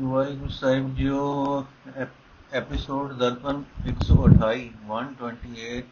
ਵਾਹਿਗੁਰੂ 0.00 0.48
ਸਾਹਿਬ 0.48 0.94
ਜੀਓ 0.94 1.64
ਐਪੀਸੋਡ 2.52 3.12
ਦਰਪਨ 3.12 3.62
128 3.86 4.66
128 4.88 5.82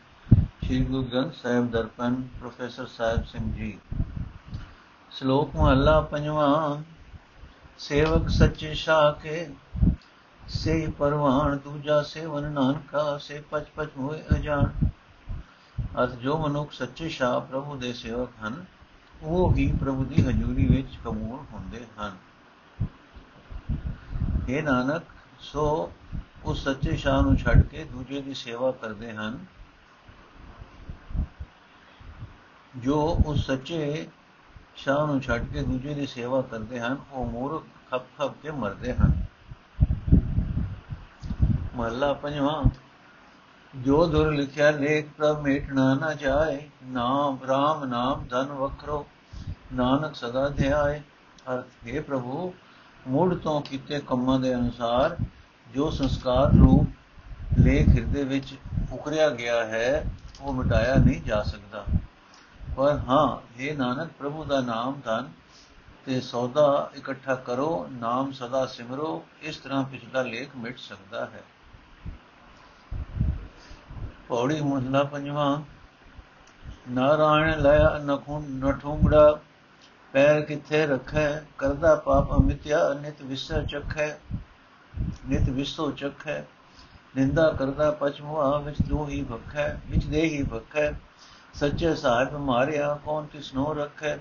ਸ਼੍ਰੀ 0.65 0.81
ਗੁਰੂ 0.85 1.03
ਗ੍ਰੰਥ 1.03 1.35
ਸਾਹਿਬ 1.35 1.71
ਦਰਪਨ, 1.71 2.15
ਪ੍ਰੋਫੈਸਰ 2.41 2.87
ਸਾਹਿਬ 2.87 3.25
ਸਿੰਘ 3.25 3.53
ਜੀ। 3.53 3.79
ਸ਼ਲੋਕ 5.11 5.57
ਮਹਲਾ 5.57 6.01
ਪੰਜਵਾਂ, 6.01 6.83
ਸੇਵਕ 7.79 8.29
ਸੱਚੇ 8.29 8.75
ਸ਼ਾਹ 8.75 9.13
ਕੇ, 9.13 9.49
ਸੇ 10.49 10.87
ਪਰਵਾਨ 10.99 11.59
ਦੂਜਾ 11.59 12.03
ਸੇਵਨ 12.03 12.51
ਨਾਨਕਾ, 12.53 13.19
ਸੇ 13.19 13.41
ਪਚ 13.51 13.65
ਪਚ 13.77 13.89
ਹੋਏ 13.99 14.23
ਅਜਾਨ। 14.35 14.71
ਅਤ 16.05 16.13
ਜੋ 16.13 16.39
ਮਨੁੱਖ 16.39 16.73
ਸੱਚੇ 16.73 17.09
ਸ਼ਾਹ 17.09 17.41
ਪ੍ਰਭੂ 17.41 17.77
ਦੇ 17.77 17.93
ਸੇਵਕ 17.93 18.29
ਹਨ, 18.47 18.65
ਉਹ 19.23 19.55
ਹੀ 19.55 19.73
ਪ੍ਰਭੂ 19.73 20.05
ਦੀ 20.05 20.23
ਹਜ਼ੂਰੀ 20.23 20.67
ਵਿੱਚ 20.67 20.99
ਕਬੂਲ 21.05 21.39
ਹੁੰਦੇ 21.53 21.87
ਹਨ। 21.99 22.17
ਇਹ 24.49 24.63
ਨਾਨਕ, 24.63 25.03
ਸੋ 25.41 25.93
ਉਸ 26.45 26.65
ਸੱਚੇ 26.65 26.97
ਸ਼ਾਹ 26.97 27.23
ਨੂੰ 27.23 27.37
ਛੱਡ 27.37 27.63
ਕੇ 27.63 27.85
ਦੂਜੇ 27.85 28.21
ਦੀ 28.23 28.35
ਸੇਵਾ 28.35 28.71
ਕਰਦੇ 28.73 29.13
ਹਨ। 29.13 29.39
ਜੋ 32.77 33.23
ਉਸ 33.27 33.47
ਸੱਚੇ 33.47 34.09
ਸ਼ਾਹ 34.77 35.07
ਨੂੰ 35.07 35.21
ਛੱਡ 35.21 35.45
ਕੇ 35.45 35.63
ਦੂਜੇ 35.63 35.95
ਦੀ 35.95 36.07
ਸੇਵਾ 36.07 36.43
ਕਰਦੇ 36.43 36.81
ਹਨ, 36.81 36.97
ਉਹ 37.13 37.27
ਮੂਰਖ 37.27 37.65
ਖੱਪ 37.91 38.07
ਖੱਪ 38.19 38.35
ਕੇ 38.43 38.51
ਮਰਦੇ 38.51 38.95
ਹਨ। 38.95 39.25
ਮਹਲਾ 41.77 42.13
ਪੰਜਵਾਂ, 42.13 42.65
ਜੋ 43.77 44.07
ਦੁਰ 44.07 44.33
ਲਿਖਿਆ, 44.33 44.71
ਲੇਖ 44.71 45.09
ਪ੍ਰਭ 45.17 45.41
ਮੇਟਣਾ 45.41 45.95
ਨਾ 45.95 46.15
ਜਾਏ, 46.15 46.69
ਨਾਮ 46.85 47.39
ਰਾਮ 47.49 47.85
ਨਾਮ 47.85 48.27
ਧਨ 48.31 48.47
ਵਖਰੋ, 48.47 49.07
ਨਾਨਕ 49.73 50.15
ਸਦਾ 50.15 50.49
ਧਿਆਏ, 50.49 51.01
ਅਰਥ, 51.55 51.87
ਹੈ 51.87 52.01
ਪ੍ਰਭੂ 52.01 52.55
ਮੂੜ 53.09 53.35
ਤੋਂ 53.35 53.61
ਕੀਤੇ 53.61 54.01
ਕੰਮਾਂ 54.01 54.41
ਦੇ 54.41 54.55
ਅਨੁਸਾਰ 54.55 55.17
ਜੋ 55.75 55.91
ਸੰਸਕਾਰ 55.91 56.51
ਰੂਪ 56.51 56.87
ਲੇਖ 57.59 57.89
ਹਿਰਦੇ 57.89 58.25
ਵਿੱਚ 58.25 58.55
ਉਕਰਿਆ 58.93 59.31
ਗਿਆ 59.31 59.65
ਹੈ, 59.67 60.05
ਉਹ 60.41 60.53
ਮਿਟਾਇਆ 60.53 60.95
ਨਹੀਂ 60.95 61.23
ਜਾ 61.23 61.43
ਸਕਦਾ। 61.43 61.85
ਪਰ 62.77 62.99
ਹਾਂ 63.09 63.61
ਇਹ 63.61 63.77
ਨਾਨਕ, 63.77 64.11
ਪ੍ਰਭੂ 64.19 64.45
ਦਾ 64.45 64.61
ਨਾਮ 64.61 65.01
ਧਨ 65.05 65.29
ਤੇ 66.07 66.21
ਸੌਦਾ 66.21 66.91
ਇਕੱਠਾ 66.95 67.35
ਕਰੋ, 67.35 67.89
ਨਾਮ 67.93 68.33
ਸਦਾ 68.33 68.67
ਸਿਮਰੋ, 68.67 69.25
ਇਸ 69.43 69.57
ਤਰ੍ਹਾਂ 69.57 69.85
ਪਿਛਲਾ 69.85 70.23
ਲੇਖ 70.23 70.49
ਮਿਟ 70.57 70.79
ਸਕਦਾ 70.79 71.27
ਹੈ। 71.27 71.43
ਪੌੜੀ 74.29 74.61
ਮਹਲਾ 74.61 75.05
ਪੰਜਵਾਂ, 75.05 75.63
ਨਾਰਾਇਣ 76.91 77.63
ਲਿਆ 77.63 77.99
ਨਖੁੰ 77.99 78.45
ਨਠੁੰਗੜਾ 78.59 79.39
ਪੈਰ 80.15 80.41
ਕਿੱਥੇ 80.41 80.87
ਰੱਖੈ, 80.87 81.43
ਕਰਦਾ 81.59 81.95
ਪਾਪ 81.95 82.33
ਅਮਿਤਿਆ, 82.33 82.95
ਨਿਤ 82.95 83.23
ਵਿਸਰ 83.23 83.65
ਚਖੈ, 83.65 84.19
ਨਿਤ 85.29 85.49
ਵਿਸੋ 85.49 85.91
ਚਖੈ। 85.91 86.43
ਨਿੰਦਾ 87.17 87.53
ਕਰਦਾ 87.53 87.91
ਪਛਮੁਆ, 87.91 88.59
ਵਿੱਚ 88.59 88.77
ਦੋ 88.83 89.09
ਹੀ 89.09 89.25
ਭਖੈ, 89.25 89.77
ਵਿੱਚ 89.91 90.07
ਦੇ 90.07 90.23
ਹੀ 90.23 90.43
ਭਖੈ। 90.43 90.93
ਸੱਚੇ 91.55 91.95
ਸਾਹਿਬ 91.95 92.37
ਮਾਰਿਆ, 92.37 92.99
ਕੌਣ 93.05 93.27
ਤਿਸ 93.27 93.55
ਨੋ 93.55 93.75
ਰੱਖੈ? 93.75 94.17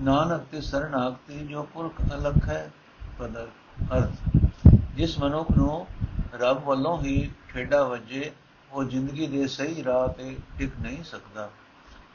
ਨਾਨਕ 0.00 0.42
ਤੇ 0.52 0.60
ਸਰਣਾਗਤੀ 0.60 1.46
ਜੋ 1.46 1.62
ਪੁਰਖ 1.62 2.00
ਅਲਖ 2.14 2.48
ਹੈ 2.48 2.70
ਪਦਰ 3.18 3.48
ਅਰਥ। 3.96 4.46
ਜਿਸ 4.96 5.18
ਮਨੁੱਖ 5.18 5.50
ਨੂੰ 5.50 5.86
ਰੱਬ 6.34 6.64
ਵੱਲੋਂ 6.64 7.02
ਹੀ 7.02 7.30
ਠੇਡਾ 7.48 7.84
ਵਜੇ, 7.84 8.32
ਉਹ 8.72 8.84
ਜ਼ਿੰਦਗੀ 8.84 9.26
ਦੇ 9.26 9.46
ਸਹੀ 9.46 9.84
ਰਾਹ 9.84 10.08
ਤੇ 10.08 10.36
ਟਿਕ 10.58 10.70
ਨਹੀਂ 10.80 11.04
ਸਕਦਾ। 11.04 11.50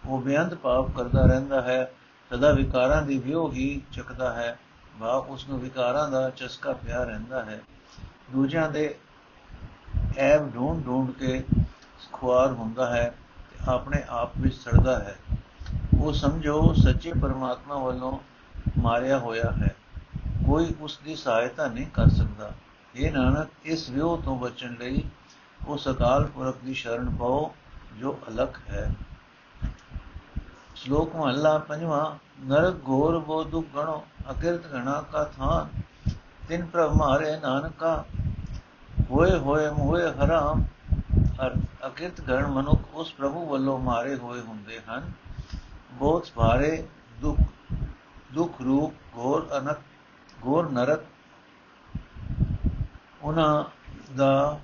ਉਹ 0.05 0.21
ਬੇਅੰਤ 0.21 0.53
ਪਾਪ 0.53 0.91
ਕਰਦਾ 0.95 1.25
ਰਹਿੰਦਾ 1.25 1.61
ਹੈ 1.61 1.91
ਸਦਾ 2.29 2.51
ਵਿਕਾਰਾਂ 2.51 3.01
ਦੀ 3.01 3.17
ਵਿਉ 3.17 3.51
ਹੀ 3.51 3.81
ਚੱਕਦਾ 3.91 4.33
ਹੈ 4.33 4.59
ਵਾ 4.97 5.13
ਉਸ 5.13 5.49
ਨੂੰ 5.49 5.59
ਵਿਕਾਰਾਂ 5.59 6.11
ਦਾ 6.11 6.29
ਚਸਕਾ 6.29 6.73
ਪਿਆ 6.73 7.03
ਰਹਿੰਦਾ 7.03 7.45
ਹੈ। 7.45 7.61
ਦੂਜਿਆਂ 8.31 8.69
ਦੇ 8.71 8.95
ਐਬ 10.17 10.55
ਢੂੰਡ 10.55 10.85
ਢੂੰਡ 10.85 11.11
ਕੇ 11.11 11.43
ਖੁਆਰ 12.11 12.51
ਹੁੰਦਾ 12.51 12.95
ਹੈ 12.95 13.15
ਤੇ 13.49 13.71
ਆਪਣੇ 13.71 14.03
ਆਪ 14.09 14.31
ਵਿੱਚ 14.37 14.55
ਸੜਦਾ 14.55 14.99
ਹੈ। 14.99 15.15
ਉਹ 15.99 16.13
ਸਮਝੋ 16.13 16.73
ਸੱਚੇ 16.73 17.11
ਪਰਮਾਤਮਾ 17.21 17.77
ਵੱਲੋਂ 17.77 18.19
ਮਾਰਿਆ 18.77 19.19
ਹੋਇਆ 19.19 19.51
ਹੈ। 19.51 19.75
ਕੋਈ 20.47 20.75
ਉਸ 20.81 20.99
ਦੀ 21.05 21.15
ਸਹਾਇਤਾ 21.15 21.67
ਨਹੀਂ 21.67 21.85
ਕਰ 21.93 22.07
ਸਕਦਾ। 22.07 22.51
ਇਹ 22.95 23.11
ਨਾਨਕ, 23.11 23.47
ਇਸ 23.63 23.89
ਵਿਉ 23.89 24.17
ਤੋਂ 24.17 24.39
ਬਚਣ 24.39 24.73
ਲਈ 24.79 25.03
ਉਸ 25.67 25.87
ਅਕਾਲ 25.87 26.23
ਪੁਰਖ 26.25 26.57
ਦੀ 26.65 26.73
ਸ਼ਰਨ 26.73 27.15
ਪਾਓ 27.15 27.55
ਜੋ 27.99 28.19
ਅਲਖ 28.29 28.59
ਹੈ। 28.69 28.91
ਸ਼ਲੋਕ 30.75 31.15
ਮਹਲਾ 31.15 31.57
ਪੰਜਵਾਂ 31.57 32.05
ਨਰਕ 32.45 32.75
ਘੋਰ 32.87 33.17
ਬੋ 33.19 33.43
ਦੁਖ 33.43 33.65
ਗਣੋ, 33.75 34.03
ਅਕਿਰਤ 34.31 34.67
ਗਣਾ 34.67 35.01
ਕਾ 35.11 35.23
ਥਾਨ, 35.37 35.81
ਤਿਨ 36.47 36.65
ਪ੍ਰਭ 36.65 36.93
ਮਾਰੇ 36.93 37.35
ਨਾਨਕਾ, 37.37 38.03
ਹੋਏ 39.11 39.37
ਹੋਏ 39.39 39.69
ਮੋਏ 39.69 40.09
ਹਰਾਮ 40.13 40.63
ਅਕਿਰਤ 41.87 42.21
ਗਣ 42.21 42.47
ਮਨੁੱਖ 42.47 42.93
ਉਸ 42.93 43.13
ਪ੍ਰਭੂ 43.13 43.45
ਵੱਲੋਂ 43.45 43.77
ਮਾਰੇ 43.79 44.15
ਹੋਏ 44.15 44.41
ਹੁੰਦੇ 44.41 44.79
ਹਨ। 44.89 45.11
ਬਹੁਤ 45.91 46.27
ਭਾਰੇ, 46.35 46.87
ਦੁੱਖ 47.21 47.39
ਦੁੱਖ 48.33 48.61
ਰੂਪ, 48.61 48.93
ਘੋਰ 49.17 49.47
ਅਨਕ, 49.57 49.77
ਘੋਰ 50.45 50.69
ਨਰਕ, 50.69 51.01
ਉਹਨਾਂ 53.21 53.63
ਦਾ 54.15 54.59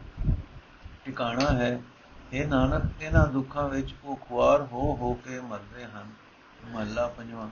ਟਿਕਾਣਾ 1.06 1.52
ਹੈ। 1.52 1.82
ਇਹ 2.34 2.48
ਨਾਨਕ, 2.48 2.84
ਇਹਨਾਂ 3.02 3.28
ਦੁੱਖਾਂ 3.28 3.70
ਵਿੱਚ 3.70 3.96
ਉਹ 4.04 4.16
ਖੁਆਰ 4.16 4.62
ਹੋ 4.62 4.96
ਹੋ 4.96 5.14
ਕੇ 5.14 5.40
ਮਰਦੇ 5.40 5.86
ਹਨ। 5.86 6.10
ਮਹਲਾ 6.66 7.08
ਪੰਜਵਾਂ 7.08 7.50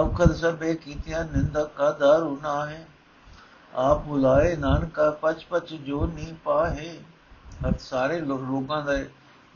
ਅਵਖਦ 0.00 0.32
ਸਭੇ 0.32 0.74
ਕੀਤਿਆ 0.74 1.22
ਨਿੰਦਕ 1.22 1.70
ਕਾ 1.76 1.90
ਦਾਰੂ 1.90 2.38
ਨਾ 2.42 2.66
ਹੈ 2.66 2.86
ਆਪ 3.74 4.04
ਬੁਲਾਏ 4.04 4.56
ਨਾਨਕਾ 4.56 5.10
ਪਚ 5.10 5.46
ਪਚ 5.50 5.74
ਜੋ 5.74 6.06
ਨਹੀਂ 6.06 6.34
ਪਾਹੇ। 6.34 7.00
ਹਰ 7.66 7.78
ਸਾਰੇ 7.78 8.20
ਲੋਕਾਂ 8.20 8.84
ਦਾ 8.84 8.92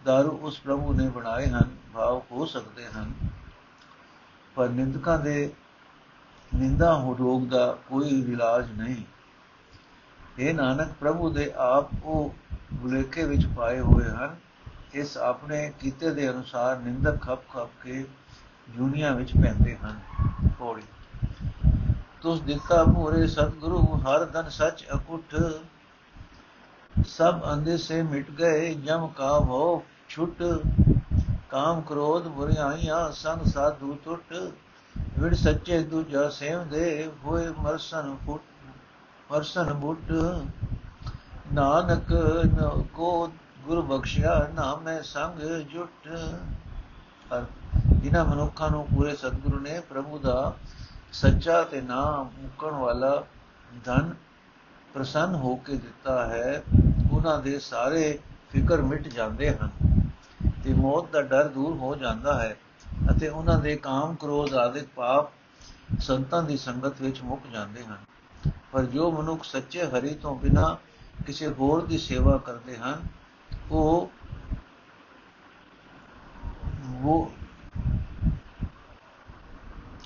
ਦਾਰੂ 0.05 0.31
ਉਸ 0.31 0.61
ਪ੍ਰਭੂ 0.61 0.93
ਨੇ 0.93 1.09
ਬਣਾਏ 1.09 1.47
ਹਨ, 1.47 1.77
ਭਾਵ 1.95 2.23
ਹੋ 2.31 2.47
ਸਕਦੇ 2.47 2.87
ਹਨ। 2.87 3.13
ਪਰ 4.55 4.69
ਨਿੰਦਕਾਂ 4.69 5.19
ਦੇ 5.19 5.53
ਨਿੰਦਾ 6.55 6.95
ਹੋ 6.95 7.17
ਰੋਗ 7.19 7.43
ਦਾ 7.43 7.79
ਕੋਈ 7.89 8.33
ਇਲਾਜ 8.33 8.71
ਨਹੀਂ। 8.71 9.05
ਇਹ 10.39 10.55
ਨਾਨਕ, 10.55 10.93
ਪ੍ਰਭੂ 11.01 11.31
ਦੇ 11.31 11.53
ਆਪ 11.57 11.89
ਉਹ 12.05 12.35
ਬੁਲੇਖੇ 12.73 13.25
ਵਿੱਚ 13.25 13.47
ਪਾਏ 13.47 13.81
ਹੋਏ 13.81 14.05
ਹਨ। 14.05 14.37
ਇਸ 14.95 15.17
ਆਪਣੇ 15.19 15.73
ਕੀਤੇ 15.81 16.11
ਦੇ 16.11 16.31
ਅਨੁਸਾਰ 16.31 16.79
ਨਿੰਦਕ 16.79 17.21
ਖੱਪ 17.21 17.49
ਖੱਪ 17.49 17.71
ਕੇ 17.83 18.05
ਜੁਨੀਆਂ 18.77 19.15
ਵਿੱਚ 19.15 19.33
ਪੈਂਦੇ 19.33 19.77
ਹਨ। 19.77 20.01
ਪੌੜੀ। 20.59 20.83
ਤੁਸ 22.23 22.41
ਦਿੱਤਾ 22.41 22.85
ਪੂਰੇ 22.85 23.27
ਸਤਿਗੁਰੂ, 23.27 23.79
ਹਰ 23.79 24.25
ਦਨ 24.25 24.49
ਸਚ 24.49 24.85
ਅਕੁੱਠ। 24.95 25.35
ਸਭ 27.07 27.41
ਅੰਦੇ 27.53 27.77
ਸੇ 27.77 28.03
ਮਿਟ 28.03 28.31
ਗਏ, 28.31 28.75
ਜਮ 28.75 29.07
ਕਾ 29.09 29.39
ਭੋ 29.41 29.85
ਛੁੱਟ। 30.09 30.43
ਕਾਮ 31.51 31.81
ਕ੍ਰੋਧ 31.81 32.29
ਬੁਰੀਆਈਆਂ, 32.29 33.13
ਸੰਗ 33.13 33.47
ਸਾਧੂ 33.47 33.99
ਟੁੱਟ 34.05 34.53
ਵਿੜ 35.19 35.35
ਸੱਚੇ 35.35 35.83
ਦੂਜਾ 35.83 36.29
ਸੇਵ 36.29 36.69
ਦੇ, 36.69 37.11
ਹੋਏ 37.25 37.49
ਮਰਸਨ 37.59 38.17
ਫੁੱਟ, 38.27 38.43
ਮਰਸਨ 39.33 39.73
ਬੁੱਟ। 39.73 40.13
ਨਾਨਕ 41.53 42.13
ਕੋ 42.95 43.33
ਗੁਰ 43.65 43.81
ਬਖਸ਼ਿਆ 43.81 44.37
ਨਾਮੇ 44.55 45.03
ਸੰਗ 45.03 45.41
ਜੁਟ। 45.71 46.09
ਜਿਨ੍ਹਾਂ 48.03 48.25
ਮਨੁੱਖਾਂ 48.25 48.71
ਨੂੰ 48.71 48.87
ਪੂਰੇ 48.87 49.15
ਸਤਿਗੁਰੂ 49.17 49.59
ਨੇ 49.61 49.81
ਪ੍ਰਭੂ 49.81 50.19
ਦਾ 50.19 50.55
ਸੱਚਾ 51.13 51.63
ਤੇ 51.63 51.81
ਨਾਮ 51.81 52.31
ਮੁਕਣ 52.39 52.71
ਵਾਲਾ 52.71 53.25
ਧਨ 53.85 54.15
ਪ੍ਰਸੰਨ 54.95 55.35
ਹੋ 55.35 55.55
ਕੇ 55.57 55.77
ਦਿੱਤਾ 55.77 56.27
ਹੈ, 56.27 56.63
ਉਹਨਾਂ 57.13 57.39
ਦੇ 57.39 57.59
ਸਾਰੇ 57.59 58.19
ਫਿਕਰ 58.51 58.83
ਮਿਟ 58.83 59.09
ਜਾਂਦੇ 59.09 59.51
ਹਨ 59.51 59.71
ਤੇ 60.65 60.75
ਮੌਤ 60.75 61.11
ਦਾ 61.13 61.23
ਡਰ 61.23 61.49
ਦੂਰ 61.49 61.77
ਹੋ 61.77 61.95
ਜਾਂਦਾ 61.95 62.41
ਹੈ 62.43 62.57
ਅਤੇ 63.11 63.29
ਉਹਨਾਂ 63.29 63.59
ਦੇ 63.59 63.77
ਕਾਮ 63.77 64.15
ਕ੍ਰੋਧ 64.15 64.55
ਆਦਿਕ 64.55 64.89
ਪਾਪ 64.97 65.31
ਸੰਤਾਂ 65.99 66.43
ਦੀ 66.43 66.57
ਸੰਗਤ 66.57 67.01
ਵਿੱਚ 67.01 67.23
ਮੁੱਕ 67.23 67.47
ਜਾਂਦੇ 67.53 67.85
ਹਨ। 67.85 68.51
ਪਰ 68.73 68.85
ਜੋ 68.85 69.11
ਮਨੁੱਖ 69.11 69.45
ਸੱਚੇ 69.45 69.85
ਹਰੀ 69.85 70.15
ਤੋਂ 70.15 70.35
ਬਿਨਾ 70.37 70.77
ਕਿਸੇ 71.27 71.49
ਹੋਰ 71.49 71.87
ਦੀ 71.87 71.99
ਸੇਵਾ 71.99 72.39
ਕਰਦੇ 72.39 72.77
ਹਨ, 72.77 73.03
ਉਹ 73.71 74.11
ਉਹ 77.03 77.33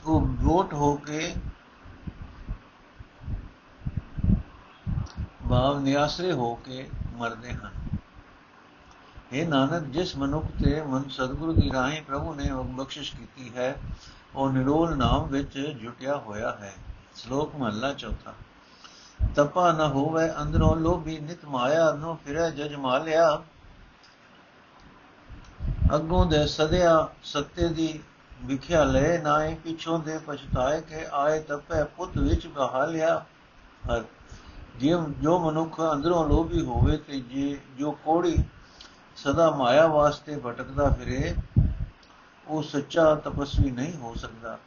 ਉਹ 0.04 0.20
ਵੋਟ 0.20 0.74
ਹੋ 0.74 0.96
ਕੇ 0.96 1.34
ਭਾਵ 5.50 5.78
ਨਿਆਸਰੇ 5.80 6.32
ਹੋ 6.32 6.54
ਕੇ 6.54 6.88
ਮਰਦੇ 7.12 7.52
ਹਨ। 7.52 7.72
ਇਹ 9.32 9.48
ਨਾਨਕ, 9.48 9.82
ਜਿਸ 9.82 10.16
ਮਨੁੱਖ 10.16 10.46
ਤੇ 10.64 10.82
ਮਨ 10.82 11.08
ਸਤਿਗੁਰੂ 11.08 11.52
ਦੀ 11.52 11.70
ਰਾਹੀਂ 11.72 12.02
ਪ੍ਰਭੂ 12.02 12.34
ਨੇ 12.34 12.50
ਬਖਸ਼ਿਸ਼ 12.64 13.16
ਕੀਤੀ 13.16 13.56
ਹੈ, 13.56 13.76
ਉਹ 14.34 14.52
ਨਿਰੋਲ 14.52 14.96
ਨਾਮ 14.96 15.28
ਵਿੱਚ 15.28 15.58
ਜੁਟਿਆ 15.58 16.16
ਹੋਇਆ 16.16 16.50
ਹੈ। 16.50 16.74
ਸ਼ਲੋਕ 17.16 17.56
ਮਹਲਾ 17.56 17.92
ਚੌਥਾ। 17.92 18.34
ਤਪਾ 19.20 19.72
ਨ 19.72 19.80
ਹੋਵੇ, 19.80 20.30
ਅੰਦਰੋਂ 20.42 20.76
ਲੋਭੀ 20.76 21.18
ਨਿਤ 21.18 21.44
ਮਾਇਆ 21.44 21.92
ਨੂੰ 21.92 22.16
ਫਿਰੇ 22.16 22.50
ਜਜ 22.50 22.74
ਮਾਲਿਆ। 22.74 23.42
ਅੱਗੋਂ 25.94 26.26
ਦੇ 26.26 26.46
ਸਦਿਆ 26.46 27.08
ਸੱਤੇ 27.22 27.68
ਦੀ 27.68 28.00
ਵਿਖਿਆ 28.44 28.84
ਲੈ 28.84 29.18
ਨਾਏ 29.18 29.54
ਪਿਛੋਂ 29.54 29.98
ਦੇ 29.98 30.18
ਪਛਤਾਏ 30.18 30.80
ਕੇ 30.80 31.06
ਆਏ 31.12 31.40
ਤਪੇ 31.40 31.84
ਪੁੱਤ 31.84 32.18
ਵਿੱਚ 32.18 32.46
ਬਹਾਲਿਆ। 32.46 33.24
ਹਰ 33.90 34.04
ਜੇ 34.76 34.94
ਜੋ 35.20 35.38
ਮਨੁੱਖ 35.38 35.80
ਅੰਦਰੋਂ 35.92 36.28
ਲੋਭੀ 36.28 36.60
ਹੋਵੇ 36.60 36.96
ਤੇ 36.96 37.20
ਜੇ 37.20 37.58
ਜੋ 37.78 37.90
ਕੋੜੀ 37.90 38.36
ਸਦਾ 39.16 39.50
ਮਾਇਆ 39.50 39.86
ਵਾਸਤੇ 39.86 40.36
ਭਟਕਦਾ 40.46 40.88
ਫਿਰੇ, 40.90 41.34
ਉਹ 42.48 42.62
ਸੱਚਾ 42.62 43.14
ਤਪਸਵੀ 43.14 43.70
ਨਹੀਂ 43.70 43.96
ਹੋ 43.96 44.14
ਸਕਦਾ। 44.14 44.58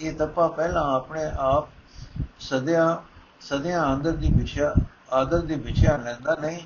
ਇਹ 0.00 0.16
ਤਪਾ 0.16 0.48
ਪਹਿਲਾਂ 0.48 0.96
ਆਪਣੇ 0.96 1.24
ਆਪ 1.38 1.68
ਸਦਿਆਂ 2.40 2.96
ਸਦਿਆਂ 3.40 3.84
ਅੰਦਰ 3.94 4.12
ਦੀ 4.12 4.32
ਵਿਛਿਆ, 4.32 4.74
ਆਦਰ 5.12 5.40
ਦੀ 5.40 5.54
ਵਿਛਿਆ 5.56 5.96
ਲੈਂਦਾ 5.96 6.36
ਨਹੀਂ 6.40 6.58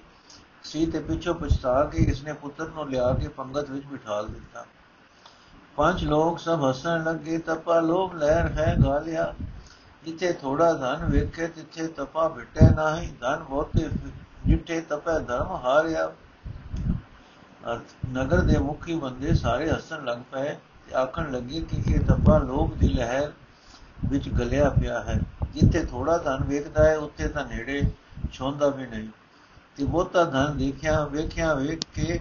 ਸੀ 0.64 0.84
ਤੇ 0.86 1.00
ਪਿੱਛੋਂ 1.00 1.34
ਪਛਤਾ 1.34 1.82
ਕੇ 1.84 2.02
ਇਸਨੇ 2.02 2.32
ਪੁੱਤਰ 2.32 2.68
ਨੂੰ 2.68 2.88
ਲਿਆ 2.90 3.12
ਕੇ 3.12 3.28
ਪੰਗਤ 3.28 3.70
ਵਿੱਚ 3.70 3.86
ਬਿਠਾ 3.86 4.22
ਦਿੱਤਾ। 4.22 4.64
ਪੰਜ 5.76 6.04
ਲੋਕ 6.04 6.38
ਸਭ 6.38 6.64
ਹੱਸਣ 6.68 7.04
ਲੱਗੇ, 7.04 7.38
ਤਪਾ 7.38 7.80
ਲੋਭ 7.80 8.14
ਲਹਿਰ 8.14 8.46
ਹੈ 8.52 8.74
ਗਾਲਿਆ, 8.84 9.32
ਜਿੱਥੇ 10.04 10.32
ਥੋੜਾ 10.32 10.72
ਧਨ 10.72 11.04
ਵੇਖੇ 11.10 11.46
ਤਿੱਥੇ 11.46 11.86
ਤਪਾ 11.88 12.28
ਭਟੇ 12.28 12.68
ਨਹੀਂ, 12.70 13.12
ਧਨ 13.20 13.42
ਬਹੁਤੇ 13.42 13.88
ਜਿੱਥੇ 14.46 14.80
ਤਪੈ 14.80 15.18
ਧਰਮ 15.18 15.54
ਹਾਰਿਆ। 15.64 16.10
ਨਗਰ 18.12 18.40
ਦੇ 18.40 18.58
ਮੁਖੀ 18.58 18.94
ਬੰਦੇ 18.94 19.34
ਸਾਰੇ 19.34 19.70
ਹੱਸਣ 19.70 20.04
ਲੱਗ 20.04 20.18
ਪਏ 20.32 20.54
ਤੇ 20.86 20.94
ਆਖਣ 20.94 21.30
ਲੱਗੇ 21.32 21.60
ਕਿ 21.62 21.82
ਇਹ 21.88 22.00
ਤਪਾ 22.00 22.38
ਲੋਭ 22.38 22.74
ਦੀ 22.74 22.88
ਲਹਿਰ 22.88 23.30
ਵਿੱਚ 24.06 24.28
ਗਲਿਆ 24.28 24.70
ਪਿਆ 24.70 25.00
ਹੈ। 25.00 25.20
ਜਿੱਥੇ 25.54 25.84
ਥੋੜਾ 25.84 26.18
ਧਨ 26.18 26.44
ਵੇਖਦਾ 26.44 26.84
ਹੈ, 26.84 26.96
ਉੱਥੇ 26.98 27.28
ਤਾਂ 27.28 27.44
ਨੇੜੇ 27.46 27.90
ਛੋਂਦਾ 28.32 28.68
ਵੀ 28.68 28.86
ਨਹੀਂ। 28.86 29.08
ਤੇ 29.76 29.84
ਬਹੁਤਾ 29.84 30.24
ਧਨ 30.24 30.58
ਦੇਖਿਆ, 30.58 31.04
ਵੇਖਿਆ, 31.04 31.54
ਵੇਖ 31.54 31.80
ਕੇ 31.94 32.20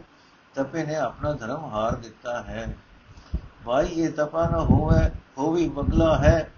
ਤਪੇ 0.56 0.84
ਨੇ 0.84 0.96
ਆਪਣਾ 0.96 1.34
ਧਰਮ 1.34 1.66
ਹਾਰ 1.66 1.96
ਦਿੱਤਾ 1.96 2.44
ਹੈ। 2.44 2.78
ਭਾਈ, 3.66 3.88
ਇਹ 3.88 4.12
ਤਪਾ 4.12 4.50
ਨਾ 4.50 4.60
ਹੋਵੇ, 4.60 5.10
ਹੋਵੀ 5.38 5.70
ਬਗਲਾ 5.70 6.18
ਹੈ। 6.18 6.52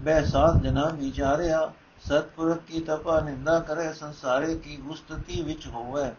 ਬੈ 0.00 0.24
ਸਾਧ 0.24 0.62
ਜਨਾ 0.62 0.88
ਵਿਚਾਰਿਆ 0.88 1.72
ਸਤਪੁਰਖ 2.04 2.58
ਕੀ 2.58 2.80
ਤਪਾ 2.80 3.20
ਨਿੰਦਾ 3.20 3.60
ਕਰੇ, 3.60 3.92
ਸੰਸਾਰੇ 3.92 4.54
ਕੀ 4.54 4.76
ਗੁਸਤਤੀ 4.76 5.42
ਵਿੱਚ 5.42 5.66
ਹੋਵੇ। 5.66 6.10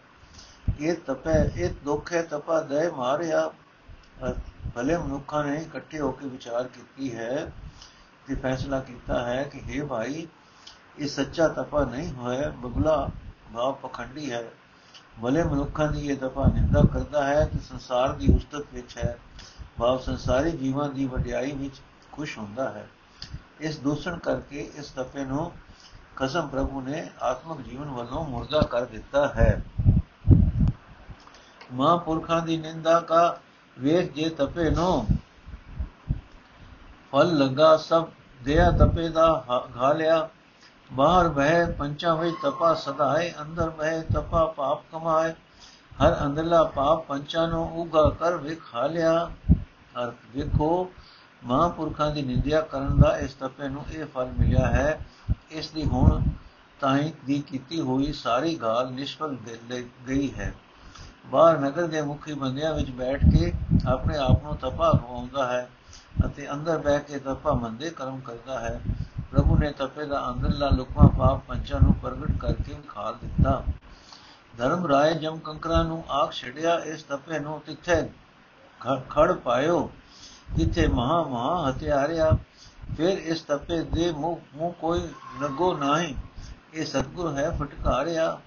ਇਹ 0.80 0.96
ਤਪੈ, 1.08 1.44
ਇਹ 1.56 1.70
ਦੁੱਖ 1.84 2.14
ਹੈ, 2.14 2.22
ਤਪਾ 2.22 2.62
ਦੇ 2.62 2.90
ਮਾਰਿਆ। 2.92 3.52
ਭਲੇ 4.76 4.98
ਮਨੁੱਖਾਂ 4.98 5.44
ਨੇ 5.44 5.56
ਇਕੱਠੇ 5.56 6.00
ਹੋ 6.00 6.12
ਕੇ 6.12 6.28
ਵਿਚਾਰ 6.28 6.68
ਕੀਤੀ 6.68 7.16
ਹੈ। 7.16 7.52
ਤੇ 8.30 8.36
ਫੈਸਲਾ 8.36 8.80
ਕੀਤਾ 8.80 9.26
ਹੈ 9.26 9.44
ਕਿ 9.44 9.62
हे 9.70 9.88
ਭਾਈ, 9.88 10.28
ਇਹ 11.00 11.08
ਸੱਚਾ 11.08 11.48
ਤਪਾ 11.48 11.86
ਨਹੀਂ 11.86 12.14
ਹੋਇਆ 12.14 12.50
ਬਗਲਾ 12.50 13.10
ਭਾਵ 13.54 13.74
ਪਖੰਡੀ 13.74 14.32
ਹੈ। 14.32 14.44
ਭਲੇ 15.22 15.44
ਮਨੁੱਖਾਂ 15.44 15.92
ਦੀ 15.92 16.08
ਇਹ 16.08 16.18
ਤਪਾ 16.18 16.46
ਨਿੰਦਾ 16.46 16.82
ਕਰਦਾ 16.94 17.24
ਹੈ 17.24 17.46
ਕਿ 17.46 17.60
ਸੰਸਾਰ 17.60 18.12
ਦੀ 18.12 18.34
ਉਸਤਤ 18.36 18.66
ਵਿੱਚ 18.74 18.98
ਹੈ। 18.98 19.18
ਭਾਵ 19.78 20.00
ਸੰਸਾਰੀ 20.00 20.52
ਜੀਵਾਂ 20.52 20.90
ਦੀ 20.90 21.06
ਵਡਿਆਈ 21.06 21.52
ਵਿੱਚ 21.52 21.82
ਖੁਸ਼ 22.12 22.38
ਹੁੰਦਾ 22.38 22.70
ਹੈ। 22.70 22.90
ਇਸ 23.60 23.80
ਦੂਸ਼ਣ 23.80 24.18
ਕਰਕੇ 24.18 24.72
ਇਸ 24.76 24.86
ਤਪੇ 24.92 25.26
ਨੂੰ 25.26 25.52
ਕਸਮ 26.16 26.48
ਪ੍ਰਭੂ 26.48 26.82
ਨੇ 26.82 27.10
ਆਤਮਿਕ 27.22 27.68
ਜੀਵਨ 27.68 27.86
ਵੱਲੋਂ 27.86 28.26
ਮੁਰਦਾ 28.26 28.62
ਕਰ 28.62 28.86
ਦਿੱਤਾ 28.86 29.28
ਹੈ। 29.28 29.64
ਮਹਾਂਪੁਰਖਾਂ 31.74 32.42
ਦੀ 32.42 32.58
ਨਿੰਦਾ 32.58 33.00
ਕਾ 33.00 33.40
ਵੇਖ 33.80 34.14
ਜੇ 34.14 34.30
ਤਪੇ 34.30 34.70
ਨੂੰ। 34.70 35.08
ਫਲ 37.12 37.38
ਲਗਾ 37.38 37.78
ਸਭ 37.78 38.08
ਦਿਆ 38.44 38.72
ਤਪੇ 38.72 39.10
ਦਾ 39.10 39.44
ਘਾਲਿਆ 39.78 40.30
ਬਾਹਰ 40.94 41.28
ਬਹਿ 41.30 41.72
ਪੰਚਾਂ 41.72 42.16
ਵਿੱਚ 42.16 42.36
ਤਪਾ 42.44 42.74
ਸਦਾਏ 42.74 43.34
ਅੰਦਰ 43.42 43.70
ਬਹਿ 43.70 44.02
ਤਪਾ 44.02 44.46
ਪਾਪ 44.46 44.84
ਕਮਾਏ। 44.92 45.34
ਹਰ 45.98 46.26
ਅੰਦਰਲਾ 46.26 46.64
ਪਾਪ 46.64 47.06
ਪੰਚਾਂ 47.08 47.48
ਨੂੰ 47.48 47.82
ਉਗਾ 47.82 48.10
ਕਰ 48.20 48.38
ਵਿਖਾ 48.38 48.86
ਲਿਆ। 48.88 49.32
ਅਰ 50.04 50.12
ਵੇਖੋ, 50.36 50.92
ਮਹਾਂਪੁਰਖਾਂ 51.44 52.12
ਦੀ 52.12 52.22
ਨਿੰਦਿਆ 52.22 52.62
ਕਰਨ 52.62 53.00
ਦਾ 53.00 53.18
ਇਸ 53.18 53.34
ਤਪੇ 53.34 53.68
ਨੂੰ 53.70 53.86
ਇਹ 53.92 54.06
ਫਲ 54.06 54.30
ਮਿਲਿਆ 54.40 54.68
ਹੈ। 54.68 55.00
ਇਸ 55.52 55.70
ਦੀ 55.70 55.84
ਹੁਣ 55.84 56.22
ਤਾਈਂ 56.80 57.12
ਦੀ 57.26 57.42
ਕੀਤੀ 57.42 57.82
ਹੋਈ 57.82 58.14
ਸਾਰੀ 58.14 58.56
ਗਾਲ 58.56 58.92
ਨਿਸ਼ਫਲ 58.92 59.38
ਗਈ 60.08 60.32
ਹੈ। 60.34 60.54
ਬਾਹਰ 61.26 61.58
ਨਗਰ 61.58 61.88
ਦੇ 61.88 62.02
ਮੁਖੀ 62.02 62.34
ਬੰਦਿਆਂ 62.34 62.74
ਵਿੱਚ 62.74 62.90
ਬੈਠ 62.92 63.20
ਕੇ 63.26 63.54
ਆਪਣੇ 63.88 64.18
ਆਪ 64.18 64.44
ਨੂੰ 64.44 64.58
ਤਪਾ 64.58 64.92
ਗਵਾਉਂਦਾ 64.92 65.48
ਹੈ। 65.48 65.70
ਅਤੇ 66.26 66.52
ਅੰਦਰ 66.52 66.78
ਬਹਿ 66.78 67.00
ਕੇ 67.00 67.20
ਤਪਾ 67.20 67.54
ਮੰਦੇ 67.54 67.90
ਕਰਮ 67.90 68.20
ਕਰਦਾ 68.20 68.60
ਹੈ। 68.60 68.80
ਪ੍ਰਭੂ 69.32 69.58
ਨੇ 69.58 69.72
ਤਪੇ 69.72 70.06
ਦਾ 70.06 70.24
ਅੰਦਰਲਾ 70.30 70.70
ਲੁਕਮਾ 70.70 71.08
ਪਾਪ 71.18 71.44
ਪੰਚਾਂ 71.48 71.80
ਨੂੰ 71.82 71.94
ਪ੍ਰਗਟ 71.94 72.32
ਕਰਕੇ 72.40 72.76
ਖਾ 72.88 73.12
ਦਿੱਤਾ। 73.12 73.64
ਧਰਮ 74.58 74.88
ਰਾਏ 74.88 75.14
ਜਮ 75.14 75.38
ਕੰਕਰਾਂ 75.38 75.84
ਨੂੰ 75.84 76.04
ਆਖ 76.12 76.32
ਛੜਿਆ 76.32 76.78
ਇਸ 76.86 77.04
ਤਪੇ 77.04 77.40
ਨੂੰ 77.40 77.60
ਤਿੱਥੇ 77.62 78.02
ਖੜ 79.10 79.32
ਪਾਇਓ, 79.34 79.90
ਜਿੱਥੇ 80.54 80.88
ਮਹਾ 80.88 81.22
ਮਹਾ 81.24 81.70
ਹਥਿਆਰਿਆ। 81.70 82.32
ਫਿਰ 82.98 83.18
ਇਸ 83.18 83.42
ਤਪੇ 83.42 83.82
ਦੇ 83.84 84.12
ਮੂੰਹ 84.12 84.58
ਮੂੰਹ 84.58 84.74
ਕੋਈ 84.74 85.02
ਲੱਗੋ 85.42 85.74
ਨਹੀਂ, 85.78 86.14
ਇਹ 86.74 86.86
ਸਤਗੁਰ 86.86 87.36
ਹੈ 87.38 87.50
ਫਟਕਾਰਿਆ। 87.52 88.40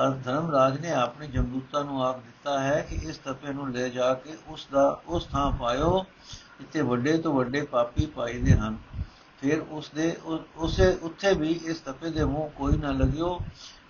ਅਰ 0.00 0.10
ਧਰਮਰਾਜ 0.24 0.78
ਨੇ 0.80 0.92
ਆਪਣੇ 0.92 1.26
ਜਮਦੂਤਾਂ 1.26 1.84
ਨੂੰ 1.84 2.04
ਆਖ 2.04 2.18
ਦਿੱਤਾ 2.18 2.58
ਹੈ 2.60 2.80
ਕਿ 2.80 2.96
ਇਸ 3.02 3.16
ਤਪੇ 3.18 3.52
ਨੂੰ 3.52 3.70
ਲੈ 3.72 3.88
ਜਾ 3.88 4.12
ਕੇ 4.14 4.36
ਉਸ 4.48 4.66
ਦਾ, 4.72 5.00
ਉਸ 5.06 5.26
ਥਾਂ 5.26 5.50
ਪਾਇਓ। 5.52 6.04
ਜਿੱਥੇ 6.60 6.82
ਵੱਡੇ 6.82 7.18
ਤੋਂ 7.18 7.34
ਵੱਡੇ 7.34 7.62
ਪਾਪੀ 7.62 8.06
ਪਾਈਦੇ 8.06 8.52
ਹਨ। 8.52 8.78
ਫਿਰ 9.40 9.60
ਉਸ 9.70 9.90
ਦੇ 9.94 10.16
ਉਸੇ, 10.56 10.92
ਉੱਥੇ 11.02 11.34
ਵੀ 11.34 11.60
ਇਸ 11.64 11.80
ਤਪੇ 11.80 12.10
ਦੇ 12.10 12.24
ਮੂੰਹ 12.24 12.50
ਕੋਈ 12.50 12.76
ਨਾ 12.76 12.90
ਲਗਿਓ, 12.90 13.38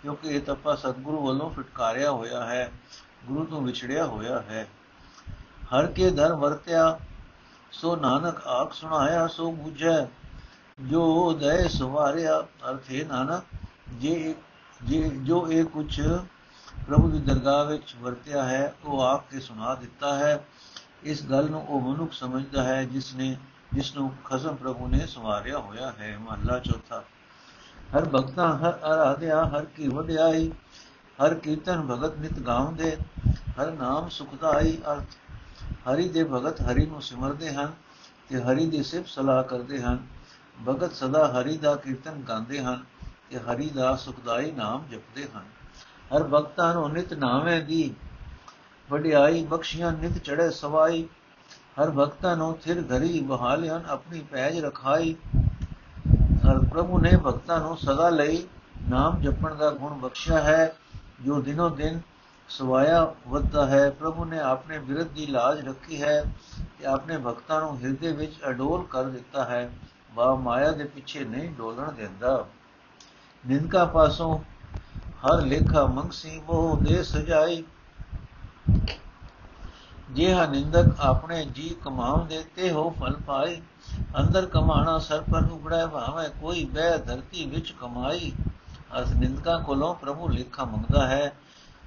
ਕਿਉਂਕਿ 0.03 0.29
ਇਹ 0.29 0.41
ਤਪਾ 0.41 0.75
ਸਤਗੁਰੂ 0.75 1.27
ਵੱਲੋਂ 1.27 1.51
ਫਟਕਾਰਿਆ 1.51 2.11
ਹੋਇਆ 2.11 2.45
ਹੈ, 2.47 2.73
ਗੁਰੂ 3.25 3.45
ਤੋਂ 3.45 3.63
ਵਿਛੜਿਆ 3.63 4.07
ਹੋਇਆ 4.07 4.39
ਹੈ। 4.41 4.69
ਹਰ 5.65 5.87
ਕੇ 5.87 6.11
ਦਰ 6.11 6.35
ਵਰਤਿਆ, 6.35 6.99
ਸੋ 7.73 7.97
ਨਾਨਕ 7.97 8.47
ਆਖ 8.47 8.73
ਸੁਣਾਇਆ, 8.73 9.27
ਸੋ 9.27 9.53
ਬੁਝੈ, 9.53 10.07
ਜੋ 10.81 11.33
ਦਇ 11.33 11.69
ਸੁਵਾਰਿਆ, 11.69 12.47
ਅਰਥੇ 12.71 13.05
ਨਾਨਕ, 13.05 13.45
ਜੇ 13.89 14.35
ਜੇ, 14.83 15.09
ਜੋ 15.09 15.53
ਇਹ 15.53 15.65
ਕੁਝ 15.65 16.01
ਪ੍ਰਭੂ 16.87 17.11
ਦੀ 17.11 17.19
ਦਰਗਾਹ 17.19 17.65
ਵਿੱਚ 17.65 17.95
ਵਰਤਿਆ 18.01 18.45
ਹੈ, 18.45 18.75
ਉਹ 18.85 19.01
ਆਪ 19.01 19.31
ਕੇ 19.31 19.41
ਸੁਣਾ 19.41 19.75
ਦਿੱਤਾ 19.75 20.17
ਹੈ। 20.17 20.45
ਇਸ 21.05 21.23
ਗੱਲ 21.23 21.51
ਨੂੰ 21.51 21.67
ਉਹ 21.67 21.81
ਮਨੁੱਖ 21.81 22.13
ਸਮਝਦਾ 22.13 22.63
ਹੈ 22.63 22.85
ਜਿਸ 22.85 23.15
ਨੇ 23.15 23.37
ਜਿਸ 23.75 23.95
ਨੂੰ 23.97 24.13
ਖਸਮ 24.25 24.57
ਪ੍ਰਭੂ 24.57 24.89
ਨੇ 24.89 25.07
ਸਵਾਰਿਆ 25.07 25.59
ਹੋਇਆ 25.59 25.93
ਹੈ। 26.01 26.19
ਮਹਲਾ 26.21 26.59
ਚੌਥਾ। 26.59 27.05
ਹਰ 27.97 28.05
ਭਗਤਾ, 28.05 28.57
ਹਰ 28.57 28.79
ਆਰਾਧਿਆ, 28.85 29.45
ਹਰ 29.45 29.65
ਕੀ 29.65 29.89
ਵਡਿਆਈ, 29.89 30.51
ਹਰ 31.19 31.35
ਕੀਰਤਨ 31.35 31.83
ਭਗਤ 31.83 32.19
ਨਿਤ 32.19 32.39
ਗਾਉਂਦੇ, 32.39 32.97
ਹਰ 33.29 33.73
ਨਾਮ 33.73 34.09
ਸੁਖਦਾਈ 34.09 34.79
ਅਰਥ। 34.93 35.17
ਹਰੀ 35.89 36.09
ਦੇ 36.09 36.25
ਭਗਤ 36.25 36.61
ਹਰੀ 36.61 36.87
ਨੂੰ 36.87 37.03
ਸਿਮਰਦੇ 37.03 37.55
ਹਨ 37.55 37.73
ਤੇ 38.29 38.43
ਹਰੀ 38.43 38.67
ਦੀ 38.67 38.83
ਸਿਫਤ 38.83 39.09
ਸਲਾਹ 39.09 39.43
ਕਰਦੇ 39.43 39.83
ਹਨ। 39.83 40.07
ਭਗਤ 40.69 40.95
ਸਦਾ 40.95 41.27
ਹਰੀ 41.29 41.57
ਦਾ 41.57 41.75
ਕੀਰਤਨ 41.77 42.23
ਗਾਉਂਦੇ 42.29 42.63
ਹਨ 42.63 42.85
ਤੇ 43.31 43.39
ਹਰੀ 43.39 43.71
ਦਾ 43.71 43.97
ਸੁਖਦਾਈ 43.97 44.51
ਨਾਮ 44.51 44.85
ਜਪਦੇ 44.91 45.25
ਹਨ। 45.37 45.45
ਹਰ 46.17 46.23
ਭਗਤਾਂ 46.23 46.75
ਨੂੰ 46.75 46.93
ਨਿਤ 46.93 47.13
ਨਾਵੇਂ 47.15 47.63
ਦੀ 47.63 47.95
ਵਡਿਆਈ 48.91 49.45
ਬਖਸ਼ੀਆਂ, 49.45 49.93
ਨਿਤ 49.93 50.19
ਚੜੇ 50.19 50.51
ਸਵਾਈ। 50.51 51.09
ਹਰ 51.81 51.91
ਭਗਤਾਂ 51.91 52.37
ਨੂੰ 52.37 52.59
ਥਿਰ 52.59 52.81
ਧਰੀ 52.83 53.21
ਬਹਾਲਿਆਂ 53.21 53.81
ਆਪਣੀ 53.89 54.21
ਪੈਜ 54.21 54.59
ਰਖਾਈ। 54.59 55.17
ਹਰ 56.47 56.59
ਪ੍ਰਭੂ 56.59 56.99
ਨੇ 56.99 57.11
ਭਗਤਾਂ 57.17 57.61
ਨੂੰ 57.61 57.77
ਸਦਾ 57.77 58.09
ਲਈ 58.09 58.47
ਨਾਮ 58.89 59.21
ਜਪਣ 59.21 59.55
ਦਾ 59.55 59.71
ਗੁਣ 59.71 59.95
ਬਖਸ਼ਿਆ 59.95 60.41
ਹੈ, 60.43 60.75
ਜੋ 61.25 61.41
ਦਿਨੋ 61.41 61.69
ਦਿਨ 61.69 62.01
ਸਵਾਇਆ 62.49 63.15
ਵੱਧਦਾ 63.29 63.67
ਹੈ। 63.67 63.91
ਪ੍ਰਭੂ 63.91 64.25
ਨੇ 64.25 64.39
ਆਪਣੇ 64.39 64.79
ਵਿਰਧ 64.79 65.07
ਦੀ 65.07 65.27
ਲਾਜ 65.27 65.69
ਰੱਖੀ 65.69 66.03
ਹੈ 66.03 66.25
ਤੇ 66.79 66.87
ਆਪਣੇ 66.87 67.19
ਭਗਤਾਂ 67.19 67.61
ਨੂੰ 67.61 67.79
ਹਿਰਦੇ 67.81 68.13
ਵਿੱਚ 68.13 68.33
ਅਡੋਲ 68.49 68.87
ਕਰ 68.91 69.05
ਦਿੱਤਾ 69.05 69.45
ਹੈ। 69.45 69.71
ਬਾ 70.15 70.35
ਮਾਇਆ 70.35 70.71
ਦੇ 70.71 70.85
ਪਿੱਛੇ 70.85 71.25
ਨਹੀਂ 71.25 71.51
ਡੋਲਣ 71.51 71.93
ਦਿੰਦਾ। 71.93 72.47
ਨਿੰਦਕਾ 73.49 73.85
ਪਾਸੋਂ 73.85 74.39
ਹਰ 75.27 75.43
ਲੇਖਾ 75.43 75.87
ਮੰਗਸੀ 75.87 76.41
ਮੋਹ 76.41 76.77
ਦੇ 76.77 77.03
ਸਜਾਈ। 77.03 77.65
ਜਿਹਾ 80.11 80.47
ਨਿੰਦਕ 80.47 81.01
ਆਪਣੇ 81.01 81.45
ਜੀ 81.45 81.75
ਕਮਾਉ 81.85 82.25
ਦੇ 82.27 82.43
ਤੇ 82.57 82.71
ਹੋ 82.71 82.89
ਫਲ 82.91 83.17
ਪਾਏ। 83.27 83.61
ਅੰਦਰ 84.19 84.47
ਕਮਾਣਾ 84.47 84.99
ਸਰ 84.99 85.21
ਪਰ 85.23 85.51
ਉਗੜੈ 85.53 85.87
ਭਾਵੇਂ, 85.87 86.29
ਕੋਈ 86.41 86.65
ਬੈ 86.65 86.97
ਧਰਤੀ 86.99 87.47
ਵਿੱਚ 87.47 87.75
ਕਮਾਈ। 87.81 88.33
ਅਰਥ 88.99 89.13
ਨਿੰਦਕਾਂ 89.13 89.59
ਕੋਲੋਂ 89.61 89.95
ਪ੍ਰਭੂ 89.95 90.29
ਲੇਖਾ 90.29 90.65
ਮੰਗਦਾ 90.65 91.07
ਹੈ 91.07 91.33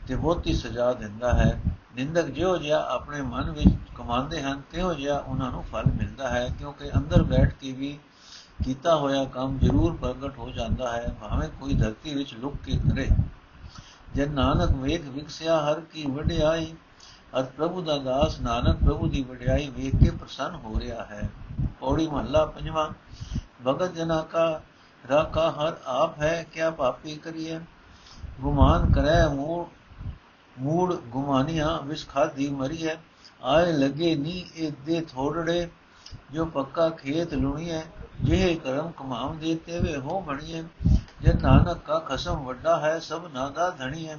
ਤੇ 0.08 0.16
ਬਹੁਤੀ 0.16 0.54
ਸਜ਼ਾ 0.54 0.94
ਦਿੰਦਾ 0.94 1.34
ਹੈ। 1.34 1.62
ਨਿੰਦਕ 1.96 2.26
ਜਿਉ 2.26 2.58
ਜਿਹਾ 2.58 2.80
ਆਪਣੇ 2.90 3.22
ਮਨ 3.22 3.52
ਵਿੱਚ 3.52 3.76
ਕਮਾਉਂਦੇ 3.96 4.42
ਹਨ, 4.42 4.62
ਤਿਉ 4.72 4.94
ਜਿਹਾ 4.94 5.18
ਉਹਨਾਂ 5.18 5.52
ਨੂੰ 5.52 5.64
ਫਲ 5.64 5.86
ਮਿਲਦਾ 5.86 6.30
ਹੈ, 6.30 6.48
ਕਿਉਂਕਿ 6.58 6.92
ਅੰਦਰ 6.96 7.24
ਬੈਠ 7.24 7.54
ਕੇ 7.54 7.72
ਵੀ 7.72 7.98
ਕੀਤਾ 8.64 8.96
ਹੋਇਆ 8.96 9.24
ਕੰਮ 9.26 9.58
ਜ਼ਰੂਰ 9.60 9.96
ਪ੍ਰਗਟ 9.96 10.38
ਹੋ 10.38 10.50
ਜਾਂਦਾ 10.50 10.92
ਹੈ, 10.92 11.16
ਭਾਵੇਂ 11.22 11.50
ਕੋਈ 11.50 11.74
ਧਰਤੀ 11.74 12.14
ਵਿੱਚ 12.14 12.34
ਲੁਕ 12.34 12.56
ਕੇ 12.66 12.78
ਕਰੇ 12.78 13.10
ਜੇ 14.16 14.26
ਨਾਨਕ 14.26 14.72
ਵੇਖ 14.72 15.02
ਵਿਕਸਿਆ, 15.02 15.62
ਹਰ 15.62 15.80
ਕੀ 15.82 16.06
ਵਡਿਆਈ 16.06 16.74
ਅਰ 17.40 17.44
ਪ੍ਰਭੂ 17.44 17.82
ਦਾ 17.82 17.98
ਦਾਸ 17.98 18.40
ਨਾਨਕ 18.40 18.84
ਪ੍ਰਭੂ 18.86 19.08
ਦੀ 19.08 19.22
ਵਡਿਆਈ 19.22 19.70
ਵੇਖ 19.70 19.96
ਕੇ 19.96 20.10
ਪ੍ਰਸੰਨ 20.10 20.56
ਹੋ 20.56 20.80
ਰਿਹਾ 20.80 21.06
ਹੈ। 21.06 21.30
ਪੌੜੀ 21.80 22.08
ਮਹੱਲਾ 22.08 22.46
ਪੰਜਵਾਂ, 22.46 22.90
ਭਗਤ 23.68 23.94
ਜਨਾ 23.94 24.22
ਕਾ 24.22 24.62
ਰਾਖਾ 25.04 25.50
ਹਰ 25.52 25.74
ਆਪ 25.86 26.22
ਹੈ, 26.22 26.46
ਕਿਆ 26.52 26.70
ਪਾਪੀ 26.72 27.16
ਕਰੀਏ 27.16 27.60
ਗੁਮਾਨ 28.42 28.92
ਕਰੈ 28.94 29.28
ਮੂੜ 29.28 29.66
ਮੂੜ 30.60 30.94
ਗੁਮਾਨੀਆਂ, 30.94 31.82
ਵਿਸ 31.82 32.08
ਖਾਦੀ 32.08 32.50
ਮਰੀਏ 32.50 32.96
ਆਏ 33.44 33.72
ਲਗੇ 33.72 34.16
ਨੀ 34.16 34.46
ਇਹ 34.56 34.72
ਦੇ 34.86 35.02
ਥੋੜੜੇ, 35.02 35.68
ਜੋ 36.32 36.46
ਪੱਕਾ 36.46 36.90
ਖੇਤ 36.90 37.34
ਲੁਣੀਏ 37.34 37.82
ਜਿਹੇ 38.22 38.56
ਕਰਮ 38.56 38.92
ਕਮਾਉ 38.92 39.34
ਦੇ 39.34 39.56
ਤੇਵੇ 39.56 39.98
ਹੋ 39.98 40.22
ਬਣੀਏ 40.22 40.64
ਜੇ 41.22 41.34
ਨਾਨਕ 41.34 41.78
ਕਾ 41.78 42.00
ਖਸਮ 42.00 42.44
ਵੱਡਾ 42.44 42.80
ਹੈ, 42.80 43.00
ਸਭ 43.00 43.28
ਨਾਦਾ 43.34 43.70
ਧਣੀ 43.70 44.08
ਹੈ 44.08 44.18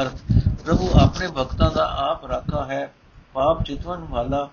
ਅਰਥ, 0.00 0.20
ਪ੍ਰਭੂ 0.64 0.88
ਆਪਣੇ 1.00 1.26
ਭਗਤਾਂ 1.28 1.70
ਦਾ 1.70 1.84
ਆਪ 2.00 2.24
ਰਾਖਾ 2.26 2.64
ਹੈ, 2.64 2.92
ਪਾਪ 3.32 3.62
ਚਿਤਵਨ 3.62 4.04
ਵਾਲਾ 4.10 4.48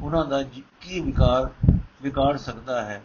ਉਹਨਾਂ 0.00 0.24
ਦਾ 0.24 0.42
ਕੀ 0.42 1.00
ਵਿਕਾਰ, 1.00 1.48
ਵਿਗਾੜ 2.02 2.36
ਸਕਦਾ 2.36 2.84
ਹੈ? 2.84 3.02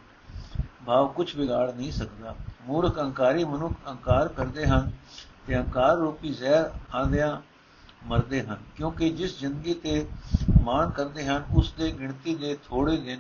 ਭਾਵ 0.86 1.08
ਕੁਝ 1.08 1.36
ਵਿਗਾੜ 1.36 1.70
ਨਹੀਂ 1.72 1.92
ਸਕਦਾ। 1.92 2.36
ਮੂਰਖ 2.66 3.00
ਅੰਕਾਰੀ 3.00 3.44
ਮਨੁੱਖ 3.44 3.74
ਅੰਕਾਰ 3.90 4.28
ਕਰਦੇ 4.28 4.66
ਹਨ 4.66 4.92
ਤੇ 5.48 5.58
ਅੰਕਾਰ 5.58 5.98
ਰੂਪੀ 5.98 6.30
ਜ਼ਹਿਰ 6.30 6.70
ਆਂਦਿਆਂ 6.96 7.38
ਮਰਦੇ 8.06 8.42
ਹਨ, 8.44 8.58
ਕਿਉਂਕਿ 8.75 9.10
ਜਿਸ 9.10 9.40
ਜ਼ਿੰਦਗੀ 9.40 9.74
ਤੇ 9.74 10.06
ਮਾਨ 10.62 10.90
ਕਰਦੇ 10.90 11.25
ਹਨ, 11.25 11.44
ਉਸ 11.56 11.74
ਦੇ 11.74 11.92
ਗਿਣਤੀ 11.92 12.36
ਦੇ 12.36 12.58
ਥੋੜੇ 12.70 12.98
ਦਿਨ 12.98 13.20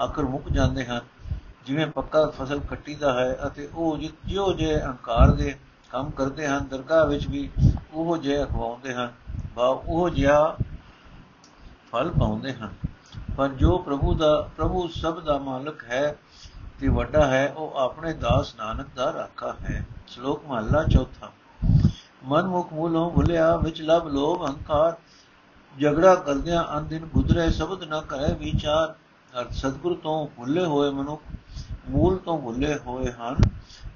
ਆਖਰ 0.00 0.22
ਮੁੱਕ 0.22 0.48
ਜਾਂਦੇ 0.48 0.84
ਹਨ। 0.84 1.00
ਜਿਵੇਂ 1.66 1.86
ਪੱਕਾ 1.86 2.26
ਫਸਲ 2.26 2.60
ਕੱਟੀਦਾ 2.60 3.12
ਹੈ 3.20 3.38
ਅਤੇ 3.46 3.68
ਉਹ 3.74 3.98
ਜਿਉ 4.26 4.52
ਜੇ 4.52 4.74
ਅਹੰਕਾਰ 4.76 5.30
ਦੇ 5.30 5.56
ਕੰਮ 5.90 6.10
ਕਰਦੇ 6.10 6.46
ਹਨ, 6.46 6.66
ਦਰਗਾਹ 6.66 7.06
ਵਿੱਚ 7.06 7.26
ਵੀ 7.28 7.50
ਉਹ 7.92 8.18
ਜੇ 8.18 8.44
ਖਵਾਉਂਦੇ 8.44 8.94
ਹਨ, 8.94 9.12
ਬਾ 9.54 9.66
ਉਹ 9.66 10.10
ਜਿਹਾ 10.10 10.56
ਫਲ 11.92 12.10
ਪਾਉਂਦੇ 12.10 12.52
ਹਨ। 12.52 12.70
ਪਰ 13.36 13.48
ਜੋ 13.48 13.78
ਪ੍ਰਭੂ 13.78 14.14
ਦਾ, 14.14 14.48
ਪ੍ਰਭੂ 14.56 14.88
ਸਭ 14.88 15.20
ਦਾ 15.20 15.38
ਮਾਲਕ 15.38 15.84
ਹੈ 15.84 16.16
ਤੇ 16.80 16.88
ਵੱਡਾ 16.88 17.26
ਹੈ, 17.26 17.52
ਉਹ 17.56 17.74
ਆਪਣੇ 17.74 18.12
ਦਾਸ 18.12 18.54
ਨਾਨਕ 18.54 18.86
ਦਾ 18.96 19.12
ਰਾਖਾ 19.12 19.54
ਹੈ। 19.70 19.86
ਸ਼ਲੋਕ 20.06 20.46
ਮਹਲਾ 20.46 20.84
ਚੌਥਾ। 20.84 21.30
ਮਨ 22.24 22.46
ਮੁਖ 22.46 22.72
ਮੂਲੋਂ 22.72 23.10
ਭੁਲਿਆ 23.10 23.56
ਵਿੱਚ 23.56 23.82
ਲਬ 23.82 24.08
ਲੋਭ 24.08 24.48
ਹੰਕਾਰ। 24.48 24.96
ਝਗੜਾ 25.80 26.14
ਕਰਦਿਆਂ 26.14 26.78
ਅੰਦਿਨ 26.78 27.04
ਗੁਦਰੇ, 27.04 27.50
ਸ਼ਬਦ 27.50 27.84
ਨਾ 27.84 28.00
ਕਰੇ 28.00 28.34
ਵਿਚਾਰ। 28.34 28.94
ਅਰਥ 29.40 29.52
ਸਤਗੁਰ 29.52 29.96
ਤੋਂ 30.02 30.26
ਭੁੱਲੇ 30.26 30.64
ਹੋਏ 30.64 30.90
ਮਨੁੱਖ, 30.90 31.22
ਮੂਲ 31.88 32.16
ਤੋਂ 32.16 32.38
ਭੁੱਲੇ 32.38 32.78
ਹੋਏ 32.86 33.12
ਹਨ, 33.12 33.36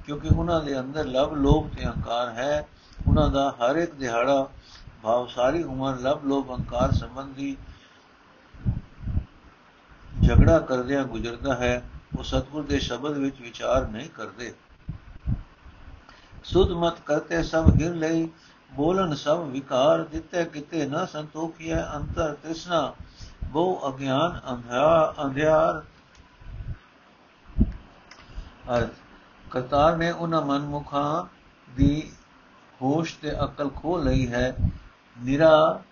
ਕਿਉਂਕਿ 0.05 0.29
ਉਹਨਾਂ 0.37 0.61
ਦੇ 0.61 0.81
ਅੰਦਰ 0.81 1.05
ਲਬ 1.05 1.35
ਲੋਭ 1.35 1.69
ਤੇ 1.69 1.85
ਹੰਕਾਰ 1.85 2.29
ਹੈ। 2.29 2.69
ਉਹਨਾਂ 3.07 3.29
ਦਾ 3.31 3.51
ਹਰ 3.51 3.77
ਇੱਕ 3.77 3.95
ਦਿਹਾੜਾ 3.95 4.49
ਭਾਵ 5.03 5.27
ਸਾਰੀ 5.27 5.63
ਉਮਰ 5.63 5.99
ਲਬ 6.01 6.25
ਲੋਭ 6.25 6.51
ਹੰਕਾਰ 6.51 6.93
ਸੰਬੰਧੀ 6.93 7.57
ਝਗੜਾ 10.29 10.59
ਕਰਦਿਆਂ 10.59 11.05
ਗੁਜ਼ਰਦਾ 11.05 11.55
ਹੈ, 11.55 11.83
ਉਹ 12.19 12.23
ਸਤਗੁਰ 12.23 12.63
ਦੇ 12.63 12.79
ਸ਼ਬਦ 12.79 13.19
ਵਿੱਚ 13.19 13.41
ਵਿਚਾਰ 13.41 13.87
ਨਹੀਂ 13.87 14.09
ਕਰਦੇ। 14.11 14.53
ਸੁਧ 16.45 16.71
ਮਤ 16.73 17.01
ਕਰਤੇ 17.01 17.43
ਸਭ 17.43 17.71
ਗਿਰ 17.71 17.95
ਲਈ 17.95 18.29
ਬੋਲਨ 18.73 19.15
ਸਭ 19.15 19.41
ਵਿਕਾਰ 19.41 20.05
ਦਿੱਤੇ 20.05 20.45
ਕਿਤੇ 20.45 20.87
ਨਾ 20.87 21.05
ਸੰਤੋਖਿਆ 21.07 21.93
ਅੰਤਰ 21.97 22.35
ਤ੍ਰਿਸ਼ਨਾ, 22.35 22.93
ਬਹੁ 23.45 23.89
ਅਗਿਆਨ 23.89 24.41
ਅੰਧਿਆਰ। 25.25 25.83
ਅਰਥ, 28.77 28.91
ਕਰਤਾਰ 29.51 29.97
ਨੇ 29.97 30.11
ਉਹਨਾਂ 30.11 30.43
ਮਨਮੁਖਾਂ 30.43 31.25
ਦੀ 31.77 32.11
ਹੋਸ਼ 32.83 33.19
ਤੇ 33.23 33.45
ਅਕਲ 33.45 33.69
ਖੋ 33.69 33.99
ਲਈ 33.99 34.33
ਹੈ। 34.33 34.57
ਨਿਰਾ 35.23 35.83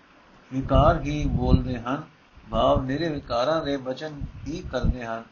ਵਿਕਾਰ 0.52 1.00
ਹੀ 1.00 1.26
ਬੋਲਦੇ 1.26 1.78
ਹਨ। 1.78 2.02
ਭਾਵ 2.50 2.84
ਨਿਰੇ 2.84 3.08
ਵਿਕਾਰਾਂ 3.08 3.64
ਦੇ 3.64 3.76
ਬਚਨ 3.76 4.20
ਹੀ 4.46 4.62
ਕਰਦੇ 4.72 5.06
ਹਨ। 5.06 5.24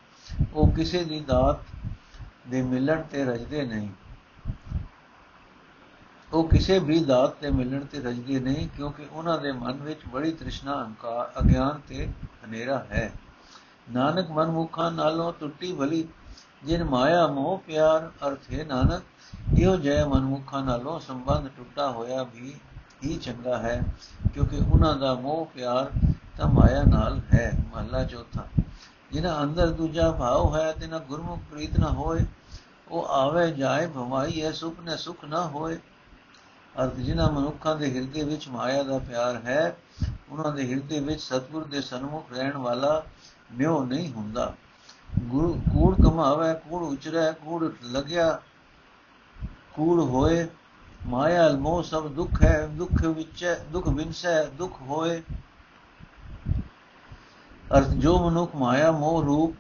ਉਹ 0.55 0.73
ਕਿਸੇ 0.73 1.05
ਦੀ 1.05 1.21
ਦਾਤ 1.21 1.57
ਦੇ 2.49 2.63
ਮਿਲਣ 2.63 3.03
ਤੇ 3.03 3.25
ਰਜਦੇ 3.25 3.67
ਨਹੀਂ। 3.67 3.89
ਉਹ 6.33 6.49
ਕਿਸੇ 6.49 6.79
ਵੀ 6.79 7.05
ਦਾਤ 7.05 7.31
ਤੇ 7.31 7.51
ਮਿਲਣ 7.51 7.85
ਤੇ 7.85 7.99
ਰਜਦੇ 7.99 8.41
ਨਹੀਂ 8.41 8.69
ਕਿਉਂਕਿ 8.69 9.07
ਉਹਨਾਂ 9.13 9.39
ਦੇ 9.39 9.53
ਮਨ 9.53 9.73
ਵਿੱਚ 9.73 10.01
ਬੜੀ 10.13 10.33
ਤ੍ਰਿਸ਼ਨਾ, 10.33 10.75
ਅਹੰਕਾਰ, 10.75 11.41
ਅਗਿਆਨ 11.41 11.81
ਤੇ 11.89 12.09
ਹਨੇਰਾ 12.45 12.79
ਹੈ। 12.79 13.13
ਨਾਨਕ 13.91 14.31
ਮਨਮੁਖਾਂ 14.31 14.93
ਨਾਲੋਂ 14.93 15.33
ਟੁੱਟੀ 15.41 15.73
ਭਲੀ 15.73 16.09
ਜਿਨ 16.65 16.85
ਮਾਇਆ, 16.85 17.27
ਮੋਹ, 17.27 17.59
ਪਿਆਰ 17.67 18.11
ਅਰਥ 18.29 18.39
ਹੈ 18.53 18.65
ਨਾਨਕ 18.65 19.03
ਇਹੋ 19.59 19.77
ਜੈ 19.77 20.05
ਮਨਮੁਖਾਂ 20.05 20.63
ਨਾਲੋਂ 20.65 20.99
ਸੰਬੰਧ 21.01 21.49
ਟੁੱਟਾ 21.49 21.91
ਹੋਇਆ 21.91 22.23
ਵੀ 22.25 22.55
ਹੀ 23.05 23.17
ਚੰਗਾ 23.17 23.59
ਹੈ, 23.59 23.83
ਕਿਉਂਕਿ 24.35 24.57
ਉਹਨਾਂ 24.57 24.95
ਦਾ 24.97 25.15
ਮੋਹ 25.15 25.45
ਪਿਆਰ 25.55 25.91
ਤਾਂ 26.39 26.49
ਮਾਇਆ 26.49 26.83
ਨਾਲ 26.83 27.21
ਹੈ, 27.33 27.53
ਮਹਲਾ 27.75 28.05
ਚੌਥਾ। 28.05 28.47
ਜਿਨ੍ਹਾਂ 29.13 29.43
ਅੰਦਰ 29.43 29.71
ਦੂਜਾ 29.73 30.11
ਭਾਵ 30.11 30.55
ਹੈ 30.57 30.73
ਤਿਨਾ 30.73 30.99
ਗੁਰਮੁਖ 30.99 31.41
ਪ੍ਰੀਤ 31.51 31.79
ਨਾ 31.79 31.91
ਹੋਏ, 31.91 32.25
ਉਹ 32.89 33.07
ਆਵੇ 33.09 33.51
ਜਾਏ 33.51 33.87
ਭਵਾਈ 33.87 34.43
ਹੈ, 34.43 34.53
ਸੁਖ 34.53 34.81
ਨੇ 34.81 34.97
ਸੁਖ 34.97 35.25
ਨਾ 35.25 35.47
ਹੋਏ। 35.47 35.79
ਅਰਥ 36.75 36.97
ਜਿਨ੍ਹਾਂ 36.97 37.31
ਮਨੁੱਖਾਂ 37.33 37.77
ਦੇ 37.77 37.91
ਹਿਰਦੇ 37.95 38.25
ਵਿੱਚ 38.25 38.49
ਮਾਇਆ 38.49 38.83
ਦਾ 38.83 38.99
ਪਿਆਰ 38.99 39.41
ਹੈ, 39.45 39.77
ਉਹਨਾਂ 40.31 40.53
ਦੇ 40.53 40.67
ਹਿਰਦੇ 40.71 41.01
ਵਿੱਚ 41.01 41.21
ਸਤਗੁਰ 41.21 41.65
ਦੇ 41.65 41.81
ਸਨਮੁਖ 41.81 42.33
ਰਹਿਣ 42.33 42.57
ਵਾਲਾ 42.57 43.03
ਨਿਉ 43.53 43.85
ਨਹੀਂ 43.85 44.13
ਹੁੰਦਾ। 44.13 44.53
ਗੁਰੂ 45.25 45.53
ਕੂੜ 45.73 45.95
ਕਮਾਵੇ 45.97 46.53
ਕੂੜ 46.61 46.83
ਉਚਰੈ, 46.83 47.31
ਕੂੜ 47.33 47.71
ਲਗਿਆ 47.85 48.41
ਕੂੜ 49.79 50.01
ਹੋਏ, 50.01 50.47
ਮਾਇਆ 51.07 51.51
ਮੋਹ 51.53 51.83
ਸਭ 51.83 52.07
ਦੁੱਖ 52.09 52.43
ਹੈ, 52.43 52.67
ਦੁੱਖ 52.67 53.03
ਵਿੱਚ 53.05 53.63
ਦੁੱਖ 53.73 53.89
ਬਿਨਸੈ 53.89 54.45
ਦੁੱਖ 54.45 54.81
ਹੋਏ। 54.83 55.23
ਅਰਥ, 57.79 57.89
ਜੋ 57.89 58.19
ਮਨੁੱਖ 58.19 58.57
ਮਾਇਆ, 58.57 58.91
ਮੋਹ 58.93 59.23
ਰੂਪ, 59.25 59.55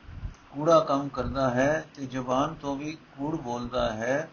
ਕੂੜਾ 0.51 0.81
ਕੰਮ 0.81 1.09
ਕਰਦਾ 1.09 1.51
ਹੈ, 1.51 1.85
ਤੇ 1.95 2.07
ਜ਼ਬਾਨ 2.07 2.55
ਤੋਂ 2.55 2.77
ਵੀ 2.77 2.97
ਕੂੜ 3.19 3.37
ਬੋਲਦਾ 3.37 3.93
ਹੈ, 3.93 4.29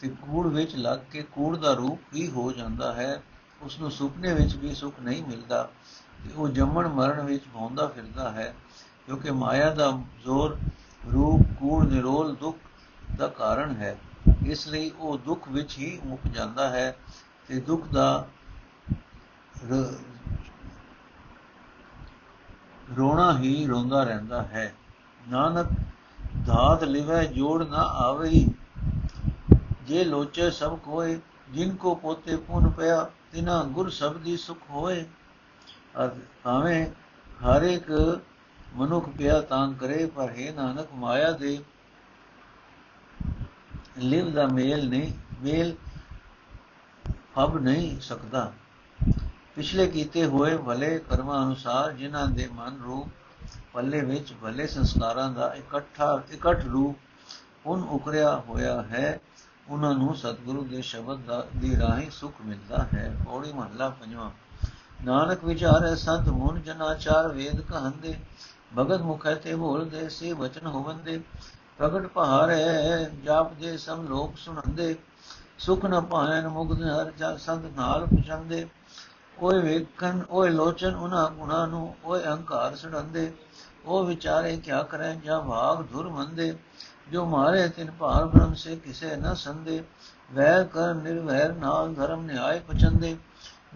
ਤੇ 0.00 0.08
ਕੂੜ 0.08 0.46
ਵਿੱਚ 0.46 0.76
ਲੱਗ 0.76 0.98
ਕੇ 1.12 1.22
ਕੂੜ 1.22 1.56
ਦਾ 1.56 1.72
ਰੂਪ 1.72 2.00
ਵੀ 2.12 2.30
ਹੋ 2.30 2.52
ਜਾਂਦਾ 2.52 2.92
ਹੈ 2.92 3.22
ਉਸ 3.62 3.80
ਨੂੰ 3.80 3.90
ਸੁਪਨੇ 3.90 4.34
ਵਿੱਚ 4.34 4.56
ਵੀ 4.56 4.74
ਸੁਖ 4.74 4.94
ਨਹੀਂ 5.00 5.22
ਮਿਲਦਾ, 5.24 5.68
ਤੇ 6.24 6.30
ਉਹ 6.36 6.48
ਜੰਮਣ 6.48 6.88
ਮਰਨ 6.88 7.24
ਵਿੱਚ 7.24 7.44
ਭੌਂਦਾ 7.54 7.86
ਫਿਰਦਾ 7.86 8.30
ਹੈ, 8.30 8.54
ਕਿਉਂਕਿ 9.06 9.30
ਮਾਇਆ 9.30 9.70
ਦਾ 9.70 9.90
ਜ਼ੋਰ 10.24 10.58
ਰੂਪ, 11.12 11.40
ਕੂੜ, 11.60 11.84
ਨਿਰੋਲ 11.86 12.34
ਦੁੱਖ 12.34 12.58
ਦਾ 13.16 13.28
ਕਾਰਨ 13.28 13.76
ਹੈ। 13.76 13.96
ਇਸ 14.46 14.66
ਲਈ 14.68 14.90
ਉਹ 14.98 15.18
ਦੁੱਖ 15.18 15.48
ਵਿੱਚ 15.48 15.76
ਹੀ 15.78 15.98
ਮੁੱਕ 16.06 16.26
ਜਾਂਦਾ 16.28 16.68
ਹੈ 16.70 16.96
ਤੇ 17.48 17.60
ਦੁੱਖ 17.60 17.86
ਦਾ 17.88 18.28
ਰੋਣਾ 22.96 23.38
ਹੀ 23.38 23.66
ਰੋਂਦਾ 23.66 24.02
ਰਹਿੰਦਾ 24.04 24.42
ਹੈ। 24.42 24.72
ਨਾਨਕ 25.28 25.68
ਧਾਤ 26.46 26.84
ਲਿਵੈ, 26.84 27.24
ਜੋੜ 27.24 27.66
ਨਾ 27.68 27.82
ਆਵੇ 28.00 28.46
ਜੇ 29.82 30.04
ਲੋਚੇ 30.04 30.50
ਸਭ 30.50 30.78
ਕੋਏ, 30.78 31.18
ਜਿਨ 31.50 31.74
ਕੋ 31.76 31.94
ਪੋਤੇ 31.94 32.36
ਪੁਨ 32.36 32.68
ਪਿਆ, 32.70 33.10
ਤਿਨਾ 33.32 33.62
ਗੁਰ 33.64 33.90
ਸਬਦੀ 33.90 34.36
ਸੁਖ 34.36 34.58
ਹੋਏ। 34.70 35.04
ਭਾਵੇਂ 36.44 36.86
ਹਰ 37.42 37.62
ਇੱਕ 37.62 38.20
ਮਨੁੱਖ 38.74 39.08
ਪਿਆ 39.08 39.40
ਤਾਂ 39.40 39.72
ਕਰੇ, 39.72 40.06
ਪਰ 40.06 40.30
ਹੈ 40.30 40.52
ਨਾਨਕ, 40.52 40.86
ਮਾਇਆ 40.94 41.30
ਦੇ 41.32 41.58
ਲਿਵ 43.98 44.30
ਦਾ 44.30 44.46
ਮੇਲ 44.46 44.88
ਨਹੀਂ, 44.88 45.12
ਮੇਲ 45.42 45.76
ਹਬ 47.10 47.58
ਨਹੀਂ 47.58 48.00
ਸਕਦਾ। 48.00 48.52
ਪਿਛਲੇ 49.54 49.86
ਕੀਤੇ 49.86 50.26
ਹੋਏ 50.26 50.56
ਭਲੇ 50.56 50.98
ਕਰਮਾਂ 50.98 51.46
ਅਨੁਸਾਰ 51.46 51.92
ਜਿਨ੍ਹਾਂ 51.92 52.26
ਦੇ 52.28 52.48
ਮਨ 52.52 52.80
ਰੂਪ 52.84 53.08
ਪੱਲੇ 53.72 54.00
ਵਿੱਚ 54.00 54.34
ਭਲੇ 54.42 54.66
ਸੰਸਕਾਰਾਂ 54.66 55.30
ਦਾ 55.30 55.54
ਇਕੱਠਾ, 55.54 56.22
ਇਕੱਠ 56.32 56.64
ਰੂਪ 56.64 56.96
ਉਨ 57.66 57.82
ਉਕਰਿਆ 57.82 58.42
ਹੋਇਆ 58.48 58.82
ਹੈ, 58.82 59.20
ਉਹਨਾਂ 59.68 59.94
ਨੂੰ 59.94 60.14
ਸਤਿਗੁਰੂ 60.14 60.64
ਦੇ 60.64 60.82
ਸ਼ਬਦ 60.82 61.20
ਦਾ, 61.20 61.46
ਦੀ 61.56 61.76
ਰਾਹੀਂ 61.76 62.10
ਸੁਖ 62.10 62.34
ਮਿਲਦਾ 62.46 62.86
ਹੈ। 62.94 63.16
ਪੌੜੀ 63.24 63.52
ਮਹੱਲਾ 63.52 63.88
ਪੰਜਵਾਂ। 63.88 64.30
ਨਾਨਕ 65.04 65.44
ਵਿਚਾਰੇ 65.44 65.96
ਸੰਤ 65.96 66.28
ਮੂਨ 66.28 66.62
ਜਨਾਚਾਰ 66.62 67.28
ਵੇਦ 67.28 67.60
ਕਹੰਦੇ, 67.60 68.18
ਭਗਤ 68.78 69.00
ਮੁਖੈ 69.00 69.34
ਤੇ 69.34 69.54
ਬੋਲਦੇ 69.54 70.08
ਸੇ 70.08 70.32
ਵਚਨ 70.32 70.66
ਹੋਵੰਦੇ। 70.66 71.20
ਪ੍ਰਗਟ 71.78 72.06
ਪਹਾਰੇ 72.06 72.56
ਜਾਪ 73.24 73.52
ਦੇ 73.52 73.76
ਸਭ 73.76 74.00
ਲੋਕ 74.08 74.36
ਸੁਣੰਦੇ, 74.36 74.96
ਸੁਖ 75.58 75.84
ਨ 75.84 76.00
ਪਾਇਨ 76.00 76.48
ਮੁਗਧ 76.48 76.82
ਹਰ 76.82 77.10
ਜਾ 77.18 77.36
ਸੰਤ 77.36 77.64
ਨਾਲ 77.76 78.06
ਪੁਛੰਦੇ। 78.06 78.66
ਓਏ 79.38 79.58
ਵੇਖਣ, 79.58 80.20
ਓਏ 80.30 80.50
ਲੋਚਨ 80.50 80.94
ਉਹਨਾਂ 80.94 81.30
ਗੁਣਾ 81.30 81.66
ਨੂੰ, 81.66 81.94
ਓਏ 82.04 82.22
ਅਹੰਕਾਰ 82.22 82.76
ਸੜੰਦੇ। 82.76 83.32
ਉਹ 83.84 84.04
ਵਿਚਾਰੇ 84.04 84.56
ਕਿਆ 84.56 84.82
ਕਰੇ, 84.82 85.14
ਜਾਂ 85.24 85.40
ਭਾਗ 85.40 85.84
ਧੁਰ 85.92 86.08
ਮੰਦੇ। 86.08 86.56
ਜੋ 87.12 87.24
ਮਾਰੇ 87.26 87.68
ਤਿਨ 87.68 87.90
ਭਾਰ 87.90 88.24
ਬ੍ਰਹਮ 88.24 88.54
ਸੇ 88.54 88.76
ਕਿਸੇ 88.76 89.16
ਨ 89.16 89.34
ਸੰਦੇ। 89.34 89.82
ਵੈਰ 90.34 90.64
ਕਰ 90.64 90.94
ਨਿਰਵੈਰ 90.94 91.52
ਨਾਲ 91.52 91.94
ਧਰਮ 91.94 92.22
ਨਿਆਇ 92.22 92.60
ਪਚੰਦੇ 92.60 93.16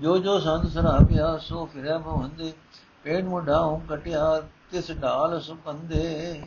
ਜੋ 0.00 0.18
ਜੋ 0.18 0.38
ਸੰਤ 0.40 0.66
ਸਰਾਪਿਆ 0.66 1.36
ਸੋ 1.38 1.66
ਫਿਰੈ 1.66 1.98
ਭਵੰਦੇ। 1.98 2.52
ਪੇਟ 3.04 3.24
ਮੁਢਾਉ 3.24 3.80
ਕਟਿਆ, 3.90 4.42
ਤਿਸ 4.70 4.90
ਢਾਲ 5.02 5.40
ਸੁਪੰਦੇ 5.40 6.42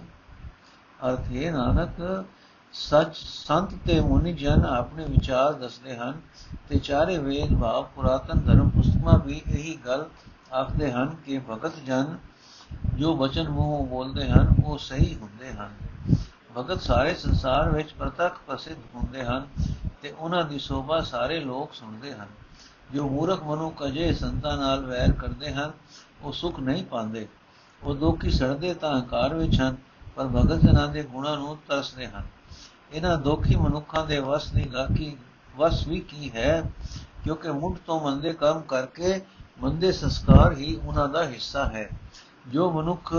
ਅਰਥੇ 1.10 1.52
ਨਾਨਕ, 1.52 2.26
ਸੱਚ 2.74 3.16
ਸੰਤ 3.16 3.74
ਤੇ 3.86 4.00
ਮੁਨੀ 4.00 4.34
ਜਨ 4.34 4.66
ਆਪਣੇ 4.66 5.06
ਵਿਚਾਰ 5.06 5.54
ਦੱਸਦੇ 5.54 5.96
ਹਨ 5.98 6.22
ਤੇ 6.70 6.80
ਚਾਰੇ 6.80 7.18
ਵੇਦ 7.18 7.60
ਭਾਵ 7.60 7.84
ਪੁਰਾਤਨ 7.96 8.40
ਧਰਮ 8.40 8.70
ਪੁਸਤਕਾਂ 8.70 9.20
ਵੀ 9.20 9.42
ਇਹੀ 9.48 9.80
ਗੱਲ 9.86 10.06
ਆਖਦੇ 10.54 10.92
ਹਨ 10.92 11.16
ਕਿ 11.26 11.40
ਭਗਤ 11.50 11.72
ਜਨ 11.86 12.18
ਜੋ 12.96 13.16
ਬਚਨ 13.16 13.50
ਮੂੰਹੋਂ 13.50 13.86
ਬੋਲਦੇ 13.86 14.30
ਹਨ, 14.30 14.56
ਉਹ 14.66 14.78
ਸਹੀ 14.78 15.16
ਹੁੰਦੇ 15.16 15.54
ਹਨ। 15.54 15.70
ਭਗਤ 16.58 16.82
ਸਾਰੇ 16.82 17.14
ਸੰਸਾਰ 17.14 17.70
ਵਿੱਚ 17.70 17.94
ਪ੍ਰਤੱਖ 17.94 18.40
ਪ੍ਰਸਿੱਧ 18.48 18.78
ਹੁੰਦੇ 18.96 19.24
ਹਨ 19.24 19.48
ਤੇ 20.02 20.12
ਉਹਨਾਂ 20.12 20.46
ਦੀ 20.46 20.60
ਸੋਭਾ 20.60 21.02
ਸਾਰੇ 21.02 21.40
ਲੋਕ 21.40 21.74
ਸੁਣਦੇ 21.74 22.14
ਹਨ। 22.14 22.28
ਜੋ 22.94 23.10
ਮੂਰਖ 23.10 23.44
ਮਨੁੱਖ 23.44 23.84
ਅਜੇ 23.84 24.14
ਸੰਤਾਂ 24.14 24.58
ਨਾਲ 24.58 24.86
ਵੈਰ 24.86 25.12
ਕਰਦੇ 25.12 25.54
ਹਨ, 25.54 25.72
ਉਹ 26.22 26.32
ਸੁਖ 26.32 26.60
ਨਹੀਂ 26.60 26.86
ਪਾਉਂਦੇ। 26.86 27.28
ਉਹ 27.84 27.96
ਦੁੱਖੀ 27.96 28.32
ਸੜਦੇ 28.32 28.74
ਤਾਂ 28.74 28.96
ਹੰਕਾਰ 28.96 29.34
ਵਿੱਚ 29.34 29.62
ਹਨ 29.62 29.76
ਪਰ 30.16 30.28
ਭਗਤ 30.28 30.62
ਜਨਾਂ 30.62 30.88
ਦੇ 30.88 31.04
ਗੁਣਾਂ 31.04 31.38
ਨੂੰ 31.38 31.58
ਤਰਸਦੇ 31.68 32.08
ਹਨ। 32.08 32.24
ਇਹਨਾਂ 32.92 33.18
ਦੋਖੀ 33.18 33.56
ਮਨੁੱਖਾਂ 33.56 34.06
ਦੇ 34.06 34.20
ਵਸ 34.20 34.52
ਦੀ 34.52 34.66
ਗਾਕੀ 34.74 35.16
ਵਸ 35.58 35.88
ਵੀ 35.88 36.00
ਕੀ 36.00 36.32
ਹੈ? 36.32 36.64
ਕਿਉਂਕਿ 37.24 37.52
ਮੁੱਢ 37.52 37.76
ਤੋਂ 37.86 38.00
ਮੰਦੇ 38.00 38.34
ਕੰਮ 38.34 38.62
ਕਰਕੇ 38.62 39.22
ਮੰਦੇ 39.62 39.92
ਸੰਸਕਾਰ 39.92 40.54
ਹੀ 40.54 40.76
ਉਹਨਾਂ 40.76 41.08
ਦਾ 41.10 41.24
ਹਿੱਸਾ 41.26 41.66
ਹੈ। 41.66 41.90
ਜੋ 42.48 42.72
ਮਨੁੱਖ 42.72 43.14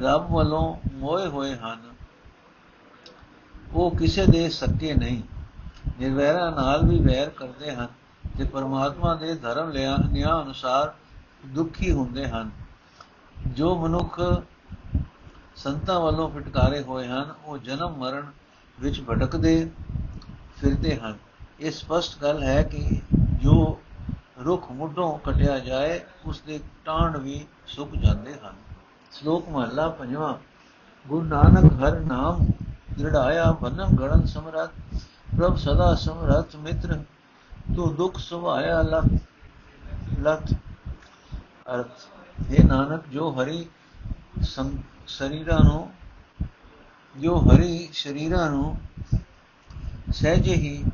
ਰੱਬ 0.00 0.30
ਵੱਲੋਂ 0.30 0.76
ਮੋਏ 0.92 1.26
ਹੋਏ 1.26 1.54
ਹਨ, 1.56 1.82
ਉਹ 3.72 3.90
ਕਿਸੇ 3.90 4.26
ਦੇ 4.26 4.48
ਸੱਕੇ 4.50 4.94
ਨਹੀਂ। 4.94 5.22
ਨਿਰਵੈਰਾਂ 6.00 6.50
ਨਾਲ 6.52 6.84
ਵੀ 6.86 6.98
ਵੈਰ 7.00 7.30
ਕਰਦੇ 7.30 7.74
ਹਨ 7.74 7.88
ਤੇ 8.38 8.44
ਪਰਮਾਤਮਾ 8.44 9.14
ਦੇ 9.14 9.34
ਧਰਮ 9.34 9.70
ਲਿਆ 9.70 9.96
ਨਿਆਂ 10.10 10.42
ਅਨੁਸਾਰ 10.42 10.92
ਦੁਖੀ 11.46 11.92
ਹੁੰਦੇ 11.92 12.28
ਹਨ। 12.28 12.50
ਜੋ 13.46 13.74
ਮਨੁੱਖ 13.76 14.20
ਸੰਤਾਂ 15.60 16.00
ਵੱਲੋਂ 16.00 16.28
ਫਟਕਾਰੇ 16.30 16.82
ਹੋਏ 16.82 17.06
ਹਨ, 17.06 17.34
ਉਹ 17.44 17.58
ਜਨਮ 17.58 17.96
ਮਰਨ 17.96 18.30
ਵਿੱਚ 18.80 19.00
ਭਟਕਦੇ 19.00 19.70
ਫਿਰਦੇ 20.60 20.96
ਹਨ। 20.96 21.16
ਇਹ 21.60 21.70
ਸਪਸ਼ਟ 21.70 22.22
ਗੱਲ 22.22 22.42
ਹੈ 22.42 22.62
ਕਿ 22.62 23.00
ਜੋ 23.42 23.78
ਰੁੱਖ 24.44 24.70
ਮੁੱਢੋਂ 24.70 25.18
ਕਟਿਆ 25.18 25.58
ਜਾਏ 25.58 26.00
ਉਸ 26.24 26.40
ਦੇ 26.40 26.60
ਟਾਂਡ 26.84 27.16
ਵੀ 27.16 27.44
ਸੁੱਕ 27.66 27.94
ਜਾਂਦੇ 27.96 28.34
ਹਨ। 28.34 28.54
ਸ਼ਲੋਕ 29.12 29.48
ਮਹਲਾ 29.48 29.88
ਪੰਜਵਾਂ, 29.88 30.34
ਗੁਰੂ 31.06 31.22
ਨਾਨਕ 31.22 31.72
ਹਰ 31.72 31.98
ਨਾਮ 32.00 32.46
ਦ੍ਰਿੜਾਇਆ 32.98 33.50
ਬਨਮ 33.52 33.96
ਗੜਨ 33.96 34.24
ਸਮਰਤ 34.26 34.70
ਪ੍ਰਭ 35.36 35.56
ਸਦਾ 35.56 35.94
ਸਮਰਤ 35.94 36.56
ਮਿੱਤਰ, 36.56 37.02
ਤੂੰ 37.76 37.94
ਦੁਖ 37.94 38.18
ਸੁਭਾਇਆ 38.18 38.80
ਲਖ 38.82 39.04
ਲਖ 40.20 40.52
ਅਰਥ। 41.74 42.50
ਇਹ 42.50 42.64
ਨਾਨਕ, 42.64 43.08
ਜੋ 43.08 43.30
ਹਰੀ 43.32 43.66
ਸਰੀਰਾਂ 45.10 45.58
ਨੂੰ, 45.64 45.90
ਜੋ 47.16 47.36
ਹਰੀ 47.40 47.88
ਸ਼ਰੀਰਾਂ 47.92 48.50
ਨੂੰ 48.50 48.76
ਸਹਿਜੇ 50.12 50.54
ਹੀ 50.54 50.84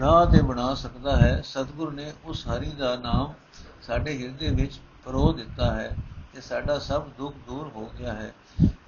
ਢਾ 0.00 0.24
ਤੇ 0.24 0.40
ਬਣਾ 0.42 0.74
ਸਕਦਾ 0.74 1.16
ਹੈ, 1.16 1.40
ਸਤਿਗੁਰ 1.44 1.92
ਨੇ 1.92 2.12
ਉਸ 2.24 2.46
ਹਰੀ 2.48 2.70
ਦਾ 2.70 2.94
ਨਾਮ 2.96 3.32
ਸਾਡੇ 3.82 4.16
ਹਿਰਦੇ 4.18 4.50
ਵਿੱਚ 4.50 4.78
ਪਰੋ 5.04 5.32
ਦਿੱਤਾ 5.32 5.72
ਹੈ 5.74 5.96
ਤੇ 6.34 6.40
ਸਾਡਾ 6.40 6.78
ਸਭ 6.78 7.08
ਦੁੱਖ 7.18 7.36
ਦੂਰ 7.46 7.68
ਹੋ 7.68 7.90
ਗਿਆ 7.98 8.12
ਹੈ। 8.12 8.32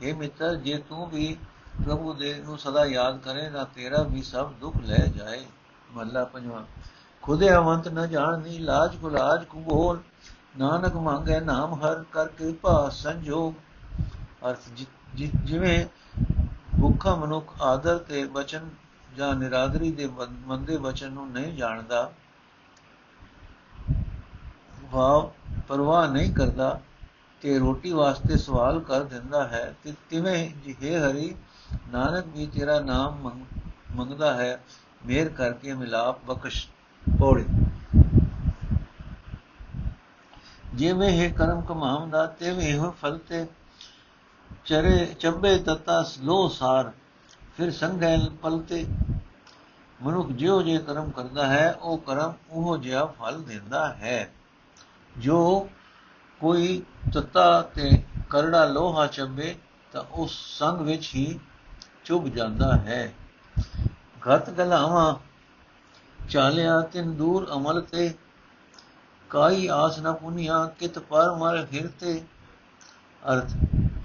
ਇਹ 0.03 0.15
ਮਿੱਤਰ, 0.15 0.55
ਜੇ 0.55 0.79
ਤੂੰ 0.79 1.09
ਵੀ 1.11 1.37
ਪ੍ਰਭੂ 1.85 2.13
ਦੇ 2.13 2.35
ਨੂੰ 2.45 2.59
ਸਦਾ 2.59 2.85
ਯਾਦ 2.85 3.19
ਕਰੇ 3.19 3.49
ਨਾ 3.51 3.65
ਤੇਰਾ 3.65 4.03
ਵੀ 4.03 4.23
ਸਭ 4.23 4.53
ਦੁੱਖ 4.53 4.77
ਲੈ 4.77 5.07
ਜਾਏ। 5.17 5.45
ਮੱਲਾ 5.93 6.25
ਪੰਜਵਾ, 6.25 6.65
ਖੁਦੇ 7.23 7.55
ਅਵੰਤ 7.55 7.89
ਨ 7.89 8.09
ਜਾਣਨੀ 8.09 8.59
ਲਾਜ 8.59 8.97
ਗੁਲਾਜ 8.97 9.45
ਕੁਬੋਲ 9.45 10.01
ਨਾਨਕ 10.55 10.97
ਮੰਗੇ 10.97 11.39
ਨਾਮ 11.41 11.75
ਹਰ 11.75 12.03
ਕਰ 12.13 12.27
ਕਿਰਪਾ, 12.29 12.89
ਸੰਜੋਗ। 12.89 13.55
ਅਰਥ 14.49 14.69
ਜਿਵੇਂ 15.17 15.85
ਭੁੱਖਾ 16.81 17.15
ਮਨੁੱਖ 17.17 17.55
ਆਦਰ 17.63 17.99
ਤੇ 17.99 18.25
ਬਚਨ 18.25 18.69
ਜਾਂ 19.17 19.35
ਨਿਰਾਦਰੀ 19.35 19.91
ਦੇ 19.93 20.09
ਮੰਦੇ 20.47 20.77
ਬਚਨ 20.79 21.13
ਨੂੰ 21.13 21.31
ਨਹੀਂ 21.31 21.57
ਜਾਣਦਾ 21.57 22.11
ਭਾਵ 24.93 25.31
ਪਰਵਾਹ 25.69 26.09
ਨਹੀਂ 26.09 26.33
ਕਰਦਾ 26.35 26.81
ਤੇ 27.43 27.59
ਰੋਟੀ 27.59 27.93
ਵਾਸਤੇ 27.93 28.37
ਸਵਾਲ 28.37 28.81
ਕਰ 28.81 29.03
ਦਿੰਦਾ 29.05 29.47
ਹੈ, 29.49 29.75
ਤੇ 29.85 29.93
ਤਿਵੇਂ 30.11 30.49
ਜਿਹੇ 30.65 30.99
ਹਰੀ, 30.99 31.35
ਨਾਨਕ 31.89 32.27
ਵੀ 32.27 32.47
ਤੇਰਾ 32.47 32.79
ਨਾਮ 32.81 33.31
ਮੰਗਦਾ 33.97 34.33
ਹੈ, 34.35 34.61
ਮੇਰ 35.07 35.29
ਕਰਕੇ 35.29 35.75
ਮਿਲਾਪ 35.75 36.25
ਬਖਸ਼ 36.25 36.67
ਪੋੜੀ 37.03 37.45
ਜਿਵੇਂ 40.75 41.19
ਹੈ 41.19 41.29
ਕਰਮ 41.31 41.61
ਕਮਾਉਂਦਾ 41.61 42.27
ਤੇਵੇਂ 42.27 42.79
ਹੋ 42.79 42.91
ਫਲ 42.91 43.19
ਤੇ। 43.19 43.47
ਚਰੇ 44.65 45.07
ਚੰਬੇ 45.21 45.59
ਤਤਾ 45.59 46.03
ਸਲੋ 46.03 46.49
ਸਾਰ, 46.49 46.93
ਫਿਰ 47.57 47.71
ਸੰਗੈ 47.71 48.19
ਪਲਤੇ 48.43 48.87
ਮਨੁੱਖ 50.03 50.29
ਜਿਉ 50.29 50.63
ਜੇ 50.63 50.79
ਕਰਮ 50.79 51.11
ਕਰਦਾ 51.11 51.47
ਹੈ, 51.47 51.73
ਉਹ 51.73 51.99
ਕਰਮ 51.99 52.33
ਉਹ 52.51 52.79
ਜਿਹਾ 52.79 53.05
ਫਲ 53.05 53.43
ਦਿੰਦਾ 53.43 53.95
ਹੈ। 53.95 54.33
ਜੋ 55.19 55.71
ਕੋਈ 56.41 56.83
ਤਤਾ 57.13 57.63
ਤੇ 57.63 58.05
ਕਰੜਾ 58.31 58.65
ਲੋਹਾ 58.65 59.07
ਚੰਬੇ, 59.07 59.57
ਤਾਂ 59.93 60.03
ਉਸ 60.13 60.59
ਸੰਗ 60.59 60.81
ਵਿੱਚ 60.81 61.15
ਹੀ 61.15 61.41
ਚੁਭ 62.05 62.29
ਜਾਂਦਾ 62.29 62.77
ਹੈ। 62.77 63.15
ਘਤ 64.27 64.51
ਗਲਾਵਾ, 64.51 65.21
ਚਾਲਿਆ 66.29 66.81
ਤਿੰਨ 66.81 67.15
ਦੂਰ 67.17 67.51
ਅਮਲ 67.55 67.81
ਤੇ। 67.81 68.15
ਕਾਈ 69.35 69.67
ਆਸ 69.67 69.99
ਨਾ 69.99 70.13
ਪੁਨੀਆ, 70.13 70.65
ਕਿਤ 70.79 70.99
ਪਰ 70.99 71.31
ਮਰ 71.37 71.65
ਫਿਰਤੇ 71.67 72.21
ਅਰਥ, 73.23 73.55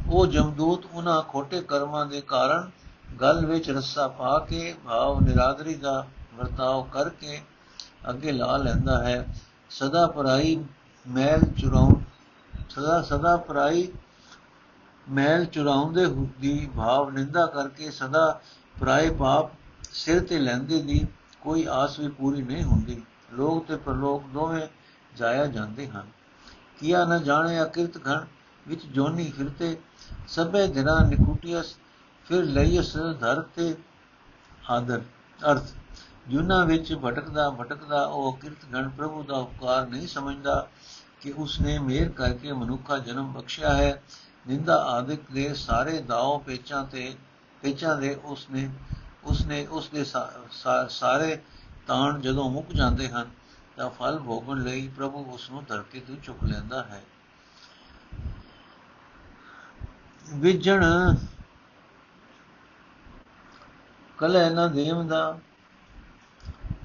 ਉਹ 0.10 0.26
ਜਮਦੂਤ 0.28 0.86
ਉਹਨਾਂ 0.94 1.22
ਖੋਟੇ 1.22 1.62
ਕਰਮਾਂ 1.62 2.06
ਦੇ 2.06 2.22
ਕਾਰਨ 2.22 2.70
ਗਲ 3.22 3.46
ਵਿੱਚ 3.46 3.70
ਰੱਸਾ 3.70 4.08
ਪਾ 4.08 4.38
ਕੇ 4.40 4.74
ਭਾਵ 4.86 5.20
ਨਿਰਾਦਰੀ 5.20 5.74
ਦਾ 5.76 5.94
ਵਰਤਾਓ 6.38 6.82
ਕਰਕੇ 6.84 7.40
ਅੱਗੇ 8.10 8.32
ਲਾ 8.32 8.58
ਲੈਂਦਾ 8.58 8.98
ਹੈ। 9.04 9.26
ਸਦਾ 9.70 10.06
ਪਰਾਈ 10.08 10.56
ਮੈਲ 11.08 11.46
ਚੁਰਾਉ 11.60 11.92
ਸਦਾ 12.70 13.02
ਸਦਾ 13.02 13.36
ਪਰਾਈ 13.38 13.88
ਮੈਲ 15.08 15.46
ਚੁਰਾਉਂਦੇ 15.46 16.06
ਦੀ 16.40 16.70
ਭਾਵ 16.78 17.10
ਨਿੰਦਾ 17.10 17.46
ਕਰਕੇ 17.46 17.92
ਸਦਾ 17.92 18.42
ਪਰਾਏ 18.80 19.10
ਪਾਪ 19.10 19.52
ਸਿਰ 19.94 20.24
ਤੇ 20.24 20.40
ਲੈਂਦੇ 20.40 20.82
ਦੀ 20.82 21.06
ਕੋਈ 21.42 21.66
ਆਸ 21.72 22.00
ਵੀ 22.00 22.08
ਪੂਰੀ 22.10 22.42
ਨਹੀਂ 22.42 22.64
ਹੁੰਦੀ। 22.64 23.02
ਲੋਕ 23.34 23.66
ਤੇ 23.66 23.76
ਪਰਲੋਕ 23.76 24.24
ਦੋਵੇਂ 24.34 24.68
ਜਾਇਆ 25.18 25.46
ਜਾਂਦੇ 25.48 25.88
ਹਨ। 25.88 26.08
ਕੀਆ 26.80 27.04
ਨਾ 27.06 27.18
ਜਾਣੇ 27.18 27.62
ਅਕਿਰਤ 27.64 27.98
ਘਣ 28.08 28.26
ਵਿੱਚ 28.68 28.86
ਜੋਨੀ 28.86 29.30
ਫਿਰਤੇ, 29.32 29.78
ਸਭੇ 30.28 30.68
ਦਿਨਾਂ 30.68 31.00
ਨਿਕੂਟਿਆਸ 31.02 31.76
ਫਿਰ 32.26 32.44
ਲਈਸ 32.44 32.94
ਧਰ 33.20 33.42
ਤੇ 33.56 33.76
ਆਦਰ। 34.70 35.02
ਅਰਥ 35.52 35.64
ਜੁਨਾ 36.28 36.64
ਵਿੱਚ 36.66 36.94
ਭਟਕਦਾ 36.96 37.50
ਭਟਕਦਾ 37.50 38.04
ਉਹ 38.06 38.38
ਕਿਰਤ 38.38 38.66
ਗਣ 38.74 38.90
ਪ੍ਰਭੂ 38.90 39.24
ਦਾ 39.24 39.38
ਉਪਕਾਰ 39.38 39.88
ਨਹੀਂ 39.88 40.08
ਸਮਝਦਾ 40.08 40.68
ਕਿ 41.22 41.34
ਉਸਨੇ 41.38 41.78
ਮਿਹਰ 41.80 42.10
ਕਰਕੇ 42.10 42.52
ਮਨੁੱਖਾ 42.52 42.98
ਜਨਮ 42.98 43.32
ਬਖਸ਼ਿਆ 43.34 43.74
ਹੈ। 43.74 44.02
ਨਿੰਦਾ 44.48 44.76
ਆਦਿਕ 44.76 45.22
ਦੇ 45.34 45.54
ਸਾਰੇ 45.54 46.02
ਦਾਅ 46.02 46.38
ਪੇਚਾਂ 46.46 46.84
ਤੇ, 46.84 47.16
ਪੇਚਾਂ 47.62 47.98
ਦੇ 47.98 48.14
ਉਸਨੇ 48.16 48.70
ਉਸਨੇ 49.24 49.66
ਉਸਦੇ 49.68 50.04
ਸਾਰੇ 50.90 51.40
ਤਾਣ 51.88 52.20
ਜਦੋਂ 52.22 52.50
ਮੁੱਕ 52.50 52.72
ਜਾਂਦੇ 52.72 53.10
ਹਨ 53.10 53.30
ਤਾਂ 53.80 53.90
ਫਲ 53.90 54.18
ਭੋਗਣ 54.20 54.62
ਲਈ 54.62 54.88
ਪ੍ਰਭੂ 54.88 55.24
ਉਸ 55.26 55.50
ਨੂੰ 55.52 55.64
ਧਰਤੀ 55.66 56.00
ਤੋਂ 56.00 56.16
ਚੁੱਕ 56.16 56.44
ਲੈਂਦਾ 56.44 56.82
ਹੈ। 56.84 57.02
ਵਿਜਣ 60.36 60.84
ਕਲੇ 64.18 64.50
ਨਾ 64.50 64.66
ਦੇਵ 64.68 65.02
ਦਾ 65.04 65.40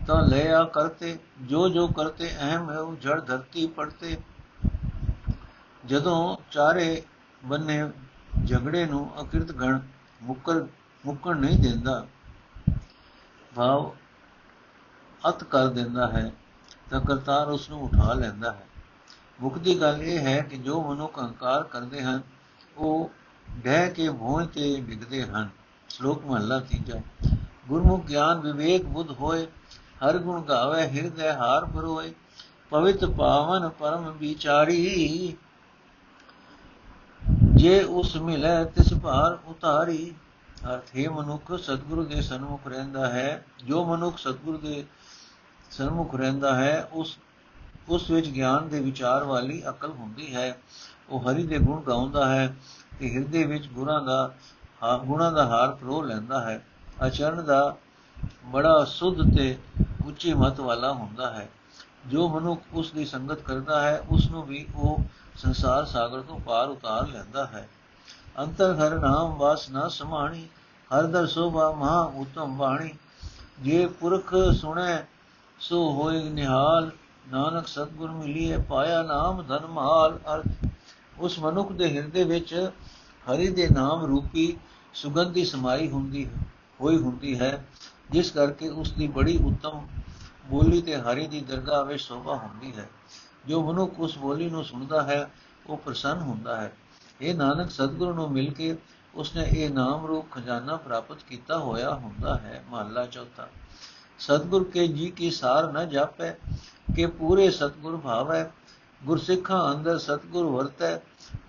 ਤਾਂ 0.07 0.20
ਲਿਆ 0.22 0.62
ਕਰਤੇ, 0.64 1.18
ਜੋ 1.42 1.68
ਜੋ 1.68 1.87
ਕਰਤੇ 1.88 2.30
ਅਹਮ 2.38 2.70
ਹੈ 2.70 2.78
ਉਹ 2.78 2.94
ਜੜ 2.96 3.20
ਧਰਤੀ 3.20 3.66
ਪੜਤੇ 3.66 4.16
ਜਦੋਂ 5.87 6.37
ਚਾਰੇ 6.50 7.02
ਬੰਨੇ 7.44 7.90
ਝਗੜੇ 8.46 8.85
ਨੂੰ 8.87 9.02
ਅਕਿਰਤ 9.22 9.52
ਗਣ 9.52 9.80
ਮੁਕਰ, 10.22 10.64
ਮੁਕਣ 11.07 11.37
ਨਹੀਂ 11.37 11.59
ਦਿੰਦਾ, 11.59 12.07
ਭਾਵ 13.54 13.90
ਅਤ 15.28 15.44
ਕਰ 15.44 15.68
ਦਿੰਦਾ 15.70 16.09
ਹੈ। 16.09 16.30
ਤਾਂ 16.90 17.01
ਕਰਤਾਰ 17.01 17.49
ਉਸ 17.49 17.70
ਨੂੰ 17.70 17.83
ਉਠਾ 17.83 18.12
ਲੈਂਦਾ 18.12 18.53
ਹੈ। 18.53 18.66
ਮੁਕਤੀ 19.40 19.81
ਗੱਲ 19.81 20.03
ਇਹ 20.03 20.18
ਹੈ 20.18 20.40
ਕਿ 20.40 20.57
ਜੋ 20.57 20.83
ਮਨੁੱਖ 20.83 21.20
ਅਹੰਕਾਰ 21.20 21.62
ਕਰਦੇ 21.62 22.03
ਹਨ, 22.03 22.23
ਉਹ 22.77 23.11
ਬਹਿ 23.51 23.90
ਕੇ 23.90 24.09
ਮੋਹ 24.09 24.47
ਤੇ 24.47 24.81
ਡਿੱਗਦੇ 24.81 25.25
ਹਨ। 25.25 25.49
ਸ਼ਲੋਕ 25.88 26.25
ਮਹਲਾ 26.27 26.61
ਤੀਜਾ। 26.61 27.01
ਗੁਰਮੁਖ 27.68 28.05
ਗਿਆਨ 28.05 28.38
ਵਿਵੇਕ 28.38 28.85
ਬੁੱਧ 28.85 29.11
ਹੋਏ, 29.11 29.47
ਹਰ 29.75 30.18
ਗੁਣ 30.18 30.42
ਗਾਵੇ, 30.42 30.83
ਹਿਰਦੇ 30.83 31.33
ਹਾਰ 31.33 31.64
ਪਰੋਏ 31.64 32.14
ਪਵਿੱਤ 32.70 33.05
ਪਾਵਨ 33.05 33.68
ਪਰਮ 33.68 34.11
ਵਿਚਾਰੀ। 34.11 35.37
ਜੇ 37.55 37.83
ਉਸ 37.83 38.16
ਮਿਲੇ, 38.16 38.64
ਤਿਸ 38.64 38.94
ਭਾਰ 38.94 39.38
ਉਤਾਰੀ। 39.44 40.14
ਅਰਥ, 40.73 40.97
ਹੈ 40.97 41.11
ਮਨੁੱਖ, 41.11 41.59
ਸਤਿਗੁਰੂ 41.59 42.05
ਦੇ 42.05 42.23
ਸਨਮੁਖ 42.23 42.66
ਰਹਿੰਦਾ 42.66 43.07
ਹੈ। 43.07 43.44
ਜੋ 43.64 43.85
ਮਨੁੱਖ 43.85 44.18
ਸਤਿਗੁਰੂ 44.18 44.59
ਦੇ 44.59 44.85
ਸਨਮੁਖ 45.79 46.15
ਰਹਿੰਦਾ 46.15 46.55
ਹੈ, 46.55 46.89
ਉਸ 46.93 47.19
ਉਸ 47.89 48.11
ਵਿੱਚ 48.11 48.29
ਗਿਆਨ 48.29 48.69
ਦੇ 48.69 48.81
ਵਿਚਾਰ 48.81 49.25
ਵਾਲੀ 49.25 49.63
ਅਕਲ 49.69 49.91
ਹੁੰਦੀ 49.91 50.35
ਹੈ। 50.35 50.57
ਉਹ 51.09 51.21
ਹਰੀ 51.21 51.47
ਦੇ 51.47 51.59
ਗੁਣ 51.59 51.81
ਗਾਉਂਦਾ 51.83 52.29
ਹੈ 52.29 52.55
ਤੇ 52.99 53.11
ਹਿਰਦੇ 53.15 53.45
ਵਿੱਚ 53.45 53.67
ਗੁਰਾਂ 53.69 54.01
ਦਾ 54.03 54.35
ਗੁਣਾਂ 55.05 55.33
ਦਾ 55.33 55.47
ਹਾਰ 55.47 55.75
ਪਰੋ 55.75 56.03
ਲੈਂਦਾ 56.03 56.41
ਹੈ। 56.41 56.65
ਆਚਰਣ 57.03 57.43
ਦਾ 57.43 57.77
ਬੜਾ 58.45 58.85
ਸੁਧ 58.85 59.37
ਤੇ 59.37 59.59
ਉੱਚੀ 60.07 60.35
ਮਤ 60.35 60.61
ਵਾਲਾ 60.61 60.93
ਹੁੰਦਾ 60.93 61.31
ਹੈ। 61.33 61.49
ਜੋ 62.07 62.29
ਮਨੁੱਖ 62.29 62.63
ਉਸ 62.73 62.93
ਦੀ 62.93 63.05
ਸੰਗਤ 63.05 63.41
ਕਰਦਾ 63.41 63.81
ਹੈ, 63.83 64.01
ਉਸ 64.11 64.31
ਨੂੰ 64.31 64.43
ਵੀ 64.47 64.67
ਉਹ 64.75 64.99
ਸੰਸਾਰ 65.37 65.85
ਸਾਗਰ 65.85 66.21
ਤੋਂ 66.21 66.39
ਪਾਰ 66.41 66.69
ਉਤਾਰ 66.69 67.07
ਲੈਂਦਾ 67.09 67.47
ਹੈ। 67.47 67.69
ਅੰਤਰ 68.39 68.75
ਹਰ 68.75 68.99
ਨਾਮ 68.99 69.35
ਵਾਸ 69.35 69.69
ਨਾ 69.71 69.89
ਸਮਾਣੀ, 69.89 70.47
ਹਰ 70.91 71.07
ਦਰ 71.07 71.27
ਸੋਭਾ 71.27 71.71
ਮਹਾ 71.73 72.01
ਉਤਮ 72.01 72.57
ਬਾਣੀ। 72.57 72.91
ਜੇ 73.61 73.87
ਪੁਰਖ 73.87 74.35
ਸੁਣੇ 74.61 75.03
ਸੋ 75.68 75.92
ਹੋਏ 75.92 76.22
ਨਿਹਾਲ, 76.22 76.90
ਨਾਨਕ 77.29 77.68
ਸਤਗੁਰ 77.68 78.11
ਮਿਲੀਏ 78.11 78.57
ਪਾਇਆ 78.59 79.03
ਨਾਮ 79.03 79.42
ਧਨ 79.42 79.66
ਮਾਲ 79.66 80.18
ਅਰਥ। 80.35 80.66
ਉਸ 81.18 81.38
ਮਨੁੱਖ 81.38 81.72
ਦੇ 81.72 81.88
ਹਿਰਦੇ 81.96 82.24
ਵਿੱਚ 82.24 82.70
ਹਰੀ 83.27 83.48
ਦੇ 83.48 83.68
ਨਾਮ 83.68 84.05
ਰੂਪੀ 84.05 84.57
ਸੁਗੰਧੀ 84.94 85.44
ਸਮਾਈ 85.44 85.88
ਹੁੰਦੀ 85.88 86.29
ਹੋਈ 86.81 86.96
ਹੁੰਦੀ 86.96 87.38
ਹੈ, 87.40 87.64
ਜਿਸ 88.11 88.31
ਕਰਕੇ 88.31 88.68
ਉਸ 88.68 88.92
ਦੀ 88.92 89.07
ਬੜੀ 89.07 89.37
ਉੱਤਮ 89.37 89.87
ਬੋਲੀ 90.48 90.83
ਤੇ 90.83 90.96
ਹਰੀ 90.96 91.27
ਦੀ 91.27 91.40
ਦਰਗਾਹ 91.40 91.85
ਵਿੱਚ 91.85 92.03
ਸ਼ੋਭਾ 92.03 92.35
ਹੁੰਦੀ 92.35 92.72
ਹੈ। 92.79 92.88
ਜੋ 93.46 93.62
ਮਨੁੱਖ 93.62 94.00
ਉਸ 94.00 94.18
ਬੋਲੀ 94.18 94.50
ਨੂੰ 94.50 94.64
ਸੁਣਦਾ 94.64 95.03
ਹੈ, 95.03 95.31
ਉਹ 95.66 95.77
ਪ੍ਰਸੰਨ 95.77 96.18
ਹੁੰਦਾ 96.18 96.61
ਹੈ। 96.61 96.72
ਇਹ 97.20 97.35
ਨਾਨਕ 97.35 97.70
ਸਤਿਗੁਰੂ 97.70 98.14
ਨੂੰ 98.14 98.33
ਮਿਲ 98.33 98.53
ਕੇ 98.53 98.77
ਉਸਨੇ 99.14 99.44
ਇਹ 99.50 99.70
ਨਾਮ 99.70 100.07
ਰੂਪ 100.07 100.31
ਖਜ਼ਾਨਾ 100.31 100.77
ਪ੍ਰਾਪਤ 100.77 101.22
ਕੀਤਾ 101.29 101.59
ਹੋਇਆ 101.59 101.94
ਹੁੰਦਾ 101.94 102.37
ਹੈ, 102.37 102.64
ਮਹੱਲਾ 102.70 103.07
ਚੌਥਾ। 103.07 103.48
ਸਤਿਗੁਰ 104.18 104.64
ਕੇ 104.64 104.87
ਜੀ 104.88 105.11
ਕੀ 105.11 105.31
ਸਾਰ 105.31 105.72
ਨ 105.72 105.88
ਜਾਪੈ, 105.88 106.31
ਕਿ 106.96 107.07
ਪੂਰੇ 107.07 107.50
ਸਤਿਗੁਰ 107.50 107.96
ਭਾਵੈ। 107.96 108.50
ਗੁਰਸਿੱਖਾਂ 109.05 109.74
ਅੰਦਰ 109.74 109.98
ਸਤਿਗੁਰ 109.98 110.46
ਵਰਤੈ, 110.46 110.98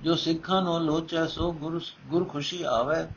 ਜੋ 0.02 0.16
ਸਿੱਖਾਂ 0.16 0.62
ਨੂੰ 0.62 0.80
ਲੋਚੈ, 0.82 1.26
ਸੋ 1.28 1.52
ਗੁਰ 1.52 1.80
ਗੁਰ 2.08 2.24
ਖੁਸ਼ੀ 2.24 2.64
ਆਵੈ। 2.64 3.08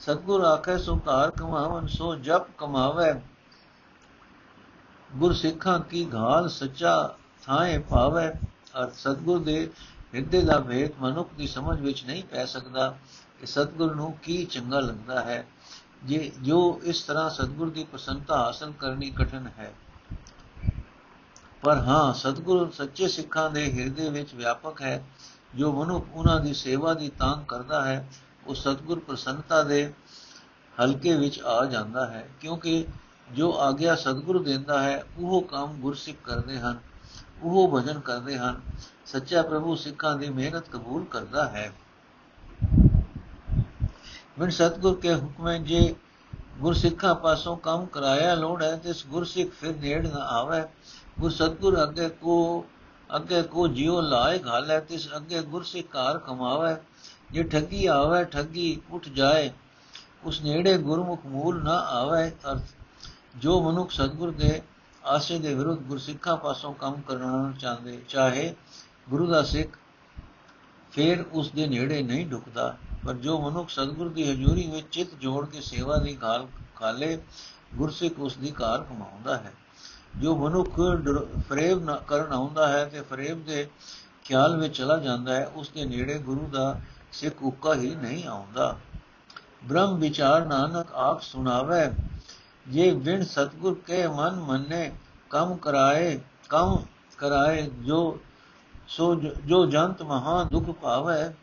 ਸਤਿਗੁਰ 0.00 0.44
ਆਖੈ, 0.44 0.76
ਸੋ 0.76 0.96
ਘਰ 0.96 1.30
ਕਮਾਵਨ, 1.30 1.86
ਸੋ 1.86 2.14
ਜਪ 2.14 2.46
ਕਮਾਵੈ। 2.58 3.12
ਗੁਰ 5.10 5.32
ਸਿੱਖਾਂ 5.32 5.78
ਕੀ 5.80 6.06
ਘਾਲ 6.14 6.48
ਸੱਚਾ 6.48 7.14
ਥਾਏ 7.42 7.78
ਪਾਵੈ 7.78 8.30
ਅਰ 8.82 8.90
ਸਤਿਗੁਰ 8.90 9.38
ਦੇ 9.38 9.70
ਹਿਰਦੇ 10.14 10.42
ਦਾ 10.42 10.58
ਭੇਦ 10.60 10.90
ਮਨੁੱਖ 11.00 11.28
ਦੀ 11.34 11.46
ਸਮਝ 11.46 11.80
ਵਿੱਚ 11.80 12.04
ਨਹੀਂ 12.04 12.22
ਪੈ 12.24 12.44
ਸਕਦਾ, 12.44 12.96
ਕਿ 13.40 13.46
ਸਤਿਗੁਰ 13.46 13.94
ਨੂੰ 13.94 14.12
ਕੀ 14.22 14.44
ਚੰਗਾ 14.44 14.80
ਲੱਗਦਾ 14.80 15.20
ਹੈ। 15.20 15.46
ਜੇ 16.04 16.32
ਜੋ 16.42 16.80
ਇਸ 16.84 17.02
ਤਰ੍ਹਾਂ 17.02 17.30
ਸਤਿਗੁਰ 17.30 17.70
ਦੀ 17.70 17.84
ਪ੍ਰਸੰਨਤਾ 17.84 18.38
ਹਾਸਲ 18.38 18.72
ਕਰਨੀ 18.78 19.10
ਕਠਿਨ 19.10 19.46
ਹੈ। 19.58 19.74
ਪਰ 21.62 21.76
ਹਾਂ, 21.76 22.14
ਸਤਿਗੁਰ 22.14 22.70
ਸੱਚੇ 22.70 23.08
ਸਿੱਖਾਂ 23.08 23.50
ਦੇ 23.50 23.72
ਹਿਰਦੇ 23.72 24.10
ਵਿੱਚ 24.10 24.34
ਵਿਆਪਕ 24.34 24.82
ਹੈ। 24.82 25.06
ਜੋ 25.54 25.84
ਮਨੁੱਖ 25.84 26.06
ਉਹਨਾਂ 26.12 26.40
ਦੀ 26.40 26.54
ਸੇਵਾ 26.54 26.94
ਦੀ 26.94 27.08
ਤਾਂਗ 27.08 27.44
ਕਰਦਾ 27.48 27.84
ਹੈ, 27.84 28.08
ਉਹ 28.46 28.54
ਸਤਿਗੁਰ 28.54 28.98
ਪ੍ਰਸੰਨਤਾ 28.98 29.62
ਦੇ 29.62 29.92
ਹਲਕੇ 30.80 31.16
ਵਿੱਚ 31.16 31.40
ਆ 31.40 31.66
ਜਾਂਦਾ 31.66 32.06
ਹੈ। 32.06 32.28
ਕਿਉਂਕਿ 32.40 32.86
ਜੋ 33.32 33.58
ਆਗਿਆ 33.58 33.94
ਸਤਿਗੁਰ 33.94 34.42
ਦਿੰਦਾ 34.42 34.82
ਹੈ, 34.82 35.04
ਉਹ 35.18 35.42
ਕੰਮ 35.42 35.72
ਗੁਰਸਿੱਖ 35.72 36.16
ਕਰਦੇ 36.24 36.58
ਹਨ, 36.58 36.78
ਉਹ 37.42 37.80
ਭਜਨ 37.80 38.00
ਕਰਦੇ 38.00 38.38
ਹਨ। 38.38 38.60
ਸੱਚਾ 39.06 39.42
ਪ੍ਰਭੂ 39.42 39.74
ਸਿੱਖਾਂ 39.74 40.16
ਦੀ 40.16 40.28
ਮਿਹਨਤ 40.30 40.68
ਕਬੂਲ 40.68 41.04
ਕਰਦਾ 41.04 41.48
ਹੈ। 41.48 41.72
ਬਿਨ 44.38 44.50
ਸਤਗੁਰ 44.50 45.00
ਕੇ 45.00 45.14
ਹੁਕਮੇ 45.14 45.58
ਜੇ 45.58 45.94
ਗੁਰਸਿੱਖਾਂ 46.60 47.14
ਪਾਸੋਂ 47.14 47.56
ਕੰਮ 47.56 47.86
ਕਰਾਇਆ 47.86 48.34
ਲੋੜ 48.34 48.62
ਹੈ, 48.62 48.76
ਤੇ 48.76 48.92
ਗੁਰਸਿੱਖ 49.06 49.50
ਫਿਰ 49.50 49.76
ਨੇੜ 49.76 50.06
ਨਾ 50.06 50.20
ਆਵੇ। 50.20 50.62
ਗੁਰ 51.20 51.30
ਸਤਗੁਰ 51.30 51.82
ਅੱਗੇ 51.82 52.08
ਕੋ 52.08 52.64
ਅੱਗੇ 53.16 53.42
ਕੋ 53.42 53.66
ਜਿਉ 53.68 54.00
ਲਾਏ 54.00 54.38
ਘਾਲੇ 54.46 54.80
ਤਿਸ 54.80 55.08
ਅੱਗੇ 55.16 55.42
ਗੁਰਸਿੱਖ 55.42 55.88
ਕਾਰ 55.88 56.18
ਕਮਾਵੇ। 56.18 56.74
ਜੇ 57.32 57.42
ਠੱਗੀ 57.42 57.86
ਆਵੇ, 57.86 58.24
ਠੱਗੀ 58.24 58.80
ਉੱਠ 58.90 59.08
ਜਾਏ, 59.08 59.50
ਉਸ 60.24 60.40
ਨੇੜੇ 60.42 60.76
ਗੁਰਮੁਖ 60.78 61.26
ਮੂਲ 61.26 61.62
ਨਾ 61.64 61.76
ਆਵੇ, 61.90 62.30
ਅਰਥ 62.52 62.74
ਜੋ 63.36 63.60
ਮਨੁੱਖ 63.62 63.90
ਸਤਗੁਰ 63.90 64.30
ਦੇ 64.30 64.60
ਆਸੇ 65.04 65.38
ਦੇ 65.38 65.54
ਵਿਰੁੱਧ 65.54 65.80
ਗੁਰਸਿੱਖਾਂ 65.80 66.36
ਪਾਸੋਂ 66.36 66.74
ਕੰਮ 66.74 67.00
ਕਰਨਾ 67.00 67.52
ਚਾਹੁੰਦੇ 67.60 68.00
ਚਾਹੇ 68.08 68.54
ਗੁਰੂ 69.10 69.26
ਦਾ 69.26 69.42
ਸਿੱਖ 69.42 69.78
ਫੇਰ 70.92 71.24
ਉਸ 71.32 71.50
ਦੇ 71.50 71.66
ਨੇੜੇ 71.66 72.02
ਨਹੀਂ 72.02 72.26
ਢੁਕਦਾ 72.26 72.76
ਪਰ 73.06 73.14
ਜੋ 73.14 73.38
ਮਨੁੱਖ 73.40 73.68
ਸਤਗੁਰ 73.70 74.08
ਦੀ 74.08 74.30
ਹਜ਼ੂਰੀ 74.30 74.66
ਵਿੱਚ 74.70 74.86
ਚਿੱਤ 74.90 75.10
ਜੋੜ 75.20 75.46
ਕੇ 75.46 75.60
ਸੇਵਾ 75.60 75.96
ਦੀ 75.96 76.14
ਗਾਲ 76.16 76.46
ਖਾਲੇ 76.76 77.18
ਗੁਰਸਿੱਖ 77.74 78.18
ਉਸ 78.18 78.36
ਦੀ 78.36 78.50
ਕਾਰ 78.50 78.82
ਕਮਾਉਂਦਾ 78.82 79.36
ਹੈ। 79.36 79.52
ਜੋ 80.16 80.36
ਮਨੁੱਖ 80.36 80.80
ਫਰੇਬ 81.48 81.84
ਨਾ 81.84 81.96
ਕਰਨ 81.96 82.32
ਆਉਂਦਾ 82.32 82.68
ਹੈ 82.68 82.84
ਤੇ 82.84 83.00
ਫਰੇਬ 83.00 83.44
ਦੇ 83.44 83.68
ਖਿਆਲ 84.24 84.56
ਵਿੱਚ 84.56 84.76
ਚਲਾ 84.76 84.96
ਜਾਂਦਾ 84.96 85.34
ਹੈ, 85.34 85.46
ਉਸ 85.54 85.68
ਦੇ 85.68 85.84
ਨੇੜੇ 85.84 86.18
ਗੁਰੂ 86.18 86.48
ਦਾ 86.52 86.80
ਸਿੱਖ 87.12 87.42
ਉੱਕਾ 87.42 87.74
ਹੀ 87.74 87.94
ਨਹੀਂ 87.94 88.24
ਆਉਂਦਾ। 88.26 88.76
ਬ੍ਰਹਮ 89.64 89.96
ਵਿਚਾਰ 89.96 90.44
ਨਾਨਕ 90.46 90.92
ਆਪ 90.92 91.22
ਸੁਣਾਵੇ, 91.22 91.90
ਜੇ 92.68 92.90
ਵਿਣ 92.90 93.24
ਸਤਗੁਰ 93.24 93.78
ਕੇ 93.86 94.06
ਮਨ 94.08 94.40
ਮੰਨੇ, 94.40 94.92
ਕੰਮ 95.30 95.56
ਕਰਾਏ 95.56 96.18
ਕੰਮ 96.48 96.78
ਕਰਾਏ 97.18 97.62
ਜੋ, 97.62 98.18
ਸੋ 98.88 99.14
ਜੋ 99.46 99.66
ਜੰਤ 99.66 100.02
ਮਹਾ 100.02 100.42
ਦੁਖ 100.42 100.70
ਪਾਵੇ 100.70 101.34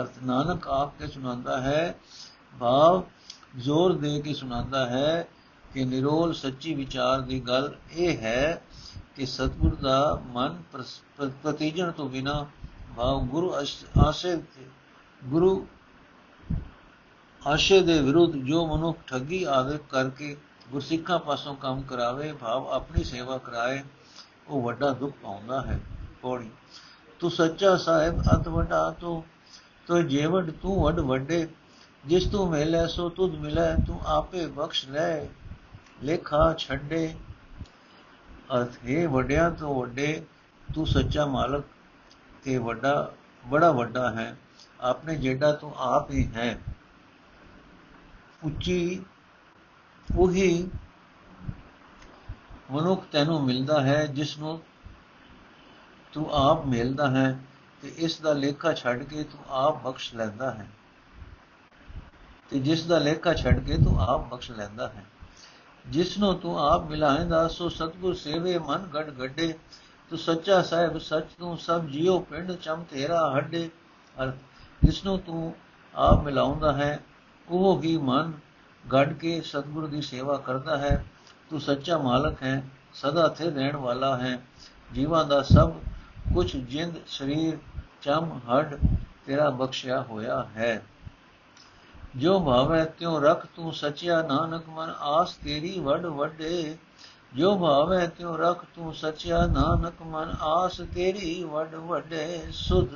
ਅਰਥ 0.00 0.18
ਨਾਨਕ 0.22 0.68
ਆਪ 0.68 0.98
ਕੇ 0.98 1.06
ਸੁਣਾਉਂਦਾ 1.06 1.60
ਹੈ, 1.60 1.94
ਭਾਵ 2.60 3.02
ਜ਼ੋਰ 3.58 3.92
ਦੇ 3.92 4.20
ਕੇ 4.20 4.34
ਸੁਣਾਉਂਦਾ 4.34 4.86
ਹੈ 4.86 5.26
ਕਿ 5.74 5.84
ਨਿਰੋਲ 5.84 6.32
ਸੱਚੀ 6.34 6.74
ਵਿਚਾਰ 6.74 7.20
ਦੀ 7.20 7.40
ਗੱਲ 7.40 7.74
ਇਹ 7.92 8.18
ਹੈ 8.18 8.62
ਕਿ 9.16 9.26
ਸਤਗੁਰ 9.26 9.74
ਦਾ 9.74 10.22
ਮਨ 10.26 10.62
ਪ੍ਰਤੀਜਨ 11.42 11.90
ਤੋਂ 11.90 12.08
ਬਿਨਾ 12.08 12.46
ਭਾਵ 12.96 13.20
ਗੁਰੂ 13.24 13.54
ਆਸ਼ੇ 13.98 14.36
ਗੁਰੂ 15.24 15.66
ਆਸ਼ੇ 17.46 17.80
ਦੇ 17.80 18.00
ਵਿਰੁੱਧ 18.00 18.36
ਜੋ 18.36 18.66
ਮਨੁੱਖ 18.66 18.98
ਠੱਗੀ 19.06 19.42
ਆਦਿ 19.44 19.78
ਕਰਕੇ 19.90 20.36
ਗੁਰਸਿੱਖਾਂ 20.70 21.18
ਪਾਸੋਂ 21.18 21.54
ਕੰਮ 21.54 21.82
ਕਰਾਵੇ, 21.82 22.32
ਭਾਵ 22.32 22.68
ਆਪਣੀ 22.68 23.04
ਸੇਵਾ 23.04 23.38
ਕਰਾਏ, 23.38 23.82
ਉਹ 24.48 24.62
ਵੱਡਾ 24.62 24.90
ਦੁੱਖ 24.90 25.14
ਪਾਉਂਦਾ 25.22 25.60
ਹੈ। 25.62 25.80
ਪੌੜੀ, 26.22 26.50
ਤੂੰ 27.20 27.30
ਸੱਚਾ 27.30 27.76
ਸਾਹਿਬ 27.76 28.22
ਅਤ 28.34 28.48
ਵੱਡਾ 28.48 28.90
ਤੂੰ 28.90 29.24
ਤੋ 29.86 30.02
ਜੀਵਨ 30.02 30.50
ਤੂੰ 30.50 30.82
ਵੱਡ 30.82 31.00
ਵੱਡੇ, 31.00 31.48
ਜਿਸ 32.06 32.26
ਤੂੰ 32.26 32.50
ਮਿਲੇ 32.50 32.86
ਸੋ 32.88 33.08
ਤੁਧ 33.08 33.34
ਮਿਲੇ, 33.34 33.84
ਤੂੰ 33.86 34.00
ਆਪੇ 34.06 34.46
ਬਖਸ਼ 34.46 34.88
ਲੈ, 34.88 35.24
ਲੇਖਾ 36.02 36.54
ਛੱਡੇ। 36.58 37.14
ਅਰਥ 38.56 38.70
ਹੈ 38.88 39.08
ਵੱਡਿਆਂ 39.08 39.50
ਤੋਂ 39.50 39.80
ਵੱਡੇ 39.80 40.26
ਤੂੰ 40.74 40.86
ਸੱਚਾ 40.86 41.26
ਮਾਲਕ, 41.26 41.64
ਤੇ 42.44 42.58
ਵੱਡਾ, 42.58 43.12
ਬੜਾ 43.46 43.72
ਵੱਡਾ 43.72 44.10
ਹੈ। 44.10 44.36
ਆਪਣੇ 44.80 45.16
ਜਿਹੜਾ 45.16 45.52
ਤੂੰ 45.52 45.74
ਆਪ 45.76 46.10
ਹੀ 46.10 46.30
ਹੈ। 46.34 46.58
ਉੱਚੀ, 48.44 49.02
ਉਹੀ 50.16 50.70
ਮਨੁੱਖ 52.70 53.04
ਤੈਨੂੰ 53.12 53.44
ਮਿਲਦਾ 53.44 53.80
ਹੈ 53.80 54.06
ਜਿਸ 54.06 54.38
ਨੂੰ 54.38 54.60
ਤੂੰ 56.12 56.30
ਆਪ 56.32 56.66
ਮਿਲਦਾ 56.66 57.10
ਹੈ। 57.10 57.38
ਤੇ 57.84 57.92
ਇਸ 57.98 58.20
ਦਾ 58.20 58.32
ਲੇਖਾ 58.32 58.72
ਛੱਡ 58.72 59.02
ਕੇ 59.02 59.22
ਤੂੰ 59.24 59.40
ਆਪ 59.48 59.82
ਬਖਸ਼ 59.82 60.14
ਲੈਂਦਾ 60.14 60.50
ਹੈ। 60.50 60.68
ਤੇ 62.50 62.58
ਜਿਸ 62.58 62.86
ਦਾ 62.86 62.98
ਲੇਖਾ 62.98 63.34
ਛੱਡ 63.34 63.60
ਕੇ 63.60 63.76
ਤੂੰ 63.76 64.00
ਆਪ 64.00 64.34
ਬਖਸ਼ 64.34 64.50
ਲੈਂਦਾ 64.50 64.88
ਹੈ। 64.88 65.04
ਜਿਸ 65.86 66.18
ਨੂੰ 66.18 66.38
ਤੂੰ 66.38 66.58
ਆਪ 66.60 66.90
ਮਿਲਾਏਂਦਾ, 66.90 67.48
ਸੋ 67.48 67.68
ਸਤਗੁਰ 67.68 68.14
ਸੇਵੇ 68.14 68.58
ਮਨ 68.58 68.86
ਗੜ 68.94 69.10
ਗੱਡੇ। 69.10 69.54
ਤੂੰ 70.10 70.18
ਸੱਚਾ 70.18 70.62
ਸਾਹਿਬ 70.62 70.98
ਸੱਚ 70.98 71.24
ਤੂੰ 71.38 71.58
ਸਭ 71.58 71.84
ਜੀਉ 71.84 72.18
ਪਿੰਡ 72.20 72.52
ਚਮ 72.52 72.84
ਤੇਰਾ 72.90 73.34
ਹੱਡੇ। 73.36 73.70
ਜਿਸ 74.82 75.04
ਨੂੰ 75.04 75.18
ਤੂੰ 75.18 75.54
ਆਪ 75.94 76.22
ਮਿਲਾਉਂਦਾ 76.22 76.72
ਹੈ, 76.72 76.98
ਉਹ 77.48 77.82
ਹੀ 77.82 77.96
ਮਨ 77.96 78.32
ਗੱਡ 78.92 79.12
ਕੇ 79.12 79.40
ਸਤਗੁਰ 79.40 79.86
ਦੀ 79.86 80.02
ਸੇਵਾ 80.02 80.36
ਕਰਦਾ 80.36 80.78
ਹੈ। 80.78 81.04
ਤੂੰ 81.50 81.60
ਸੱਚਾ 81.60 81.98
ਮਾਲਕ 81.98 82.42
ਹੈ, 82.42 82.62
ਸਦਾ 82.94 83.28
ਥੇ 83.28 83.50
ਰਹਿਣ 83.50 83.76
ਵਾਲਾ 83.76 84.16
ਹੈ। 84.16 84.38
ਜੀਵਾਂ 84.94 85.24
ਦਾ 85.24 85.42
ਸਭ 85.42 85.72
ਕੁਝ 86.34 86.56
ਜਿੰਦ, 86.56 86.94
ਸਰੀਰ 87.06 87.58
ਚਮ 88.04 88.40
ਹੱਡ 88.48 88.74
ਤੇਰਾ 89.26 89.50
ਬਖਸ਼ਿਆ 89.50 90.02
ਹੋਇਆ 90.02 90.48
ਹੈ। 90.56 90.82
ਜੋ 92.16 92.40
ਭਾਵੈ 92.40 92.84
ਤਿਉ 92.84 93.20
ਰਖ 93.20 93.46
ਤੂੰ 93.46 93.72
ਸਚਿਆ 93.72 94.22
ਨਾਨਕ 94.22 94.68
ਮਨ, 94.68 94.94
ਆਸ 95.00 95.34
ਤੇਰੀ 95.34 95.80
ਵੱਡ 95.80 96.06
ਵੱਡੇ। 96.06 96.76
ਜੋ 97.34 97.58
ਭਾਵੈ 97.58 98.06
ਤਿਉ 98.06 98.36
ਰਖ 98.36 98.64
ਤੂੰ 98.74 98.94
ਸਚਿਆ 98.94 99.46
ਨਾਨਕ 99.46 100.02
ਮਨ, 100.02 100.36
ਆਸ 100.40 100.80
ਤੇਰੀ 100.94 101.44
ਵੱਡ 101.44 101.74
ਵੱਡੇ। 101.74 102.44
ਸੁਧ, 102.52 102.88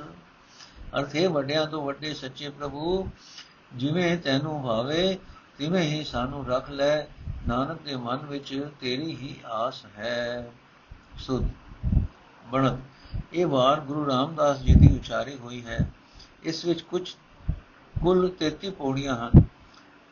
ਅਰਥੇ 0.99 1.27
ਵੱਡਿਆਂ 1.27 1.65
ਤੋਂ 1.65 1.85
ਵੱਡੇ 1.85 2.13
ਸੱਚੇ 2.13 2.49
ਪ੍ਰਭੂ, 2.49 3.09
ਜਿਵੇਂ 3.73 4.17
ਤੈਨੂੰ 4.17 4.63
ਭਾਵੇ, 4.63 5.19
ਤਿਵੇਂ 5.57 5.83
ਹੀ 5.83 6.03
ਸਾਨੂੰ 6.03 6.47
ਰੱਖ 6.47 6.69
ਲੈ। 6.69 7.01
ਨਾਨਕ 7.47 7.81
ਦੇ 7.81 7.95
ਮਨ 7.95 8.17
ਵਿੱਚ 8.17 8.69
ਤੇਰੀ 8.81 9.15
ਹੀ 9.15 9.35
ਆਸ 9.45 9.85
ਹੈ। 9.97 10.51
ਸੁਧ, 11.17 11.45
ਬਣਤ। 12.45 12.79
ਇਹ 13.33 13.47
ਵਾਰ 13.47 13.79
ਗੁਰੂ 13.79 14.07
ਰਾਮਦਾਸ 14.07 14.59
ਜੀ 14.59 14.75
ਦੀ 14.75 14.95
ਉਚਾਰੀ 14.95 15.37
ਹੋਈ 15.37 15.65
ਹੈ। 15.65 15.91
ਇਸ 16.43 16.65
ਵਿੱਚ 16.65 16.81
ਕੁਝ 16.81 17.15
ਕੁੱਲ 18.01 18.29
33 18.39 18.71
ਪੌੜੀਆਂ 18.71 19.15
ਹਨ। 19.15 19.31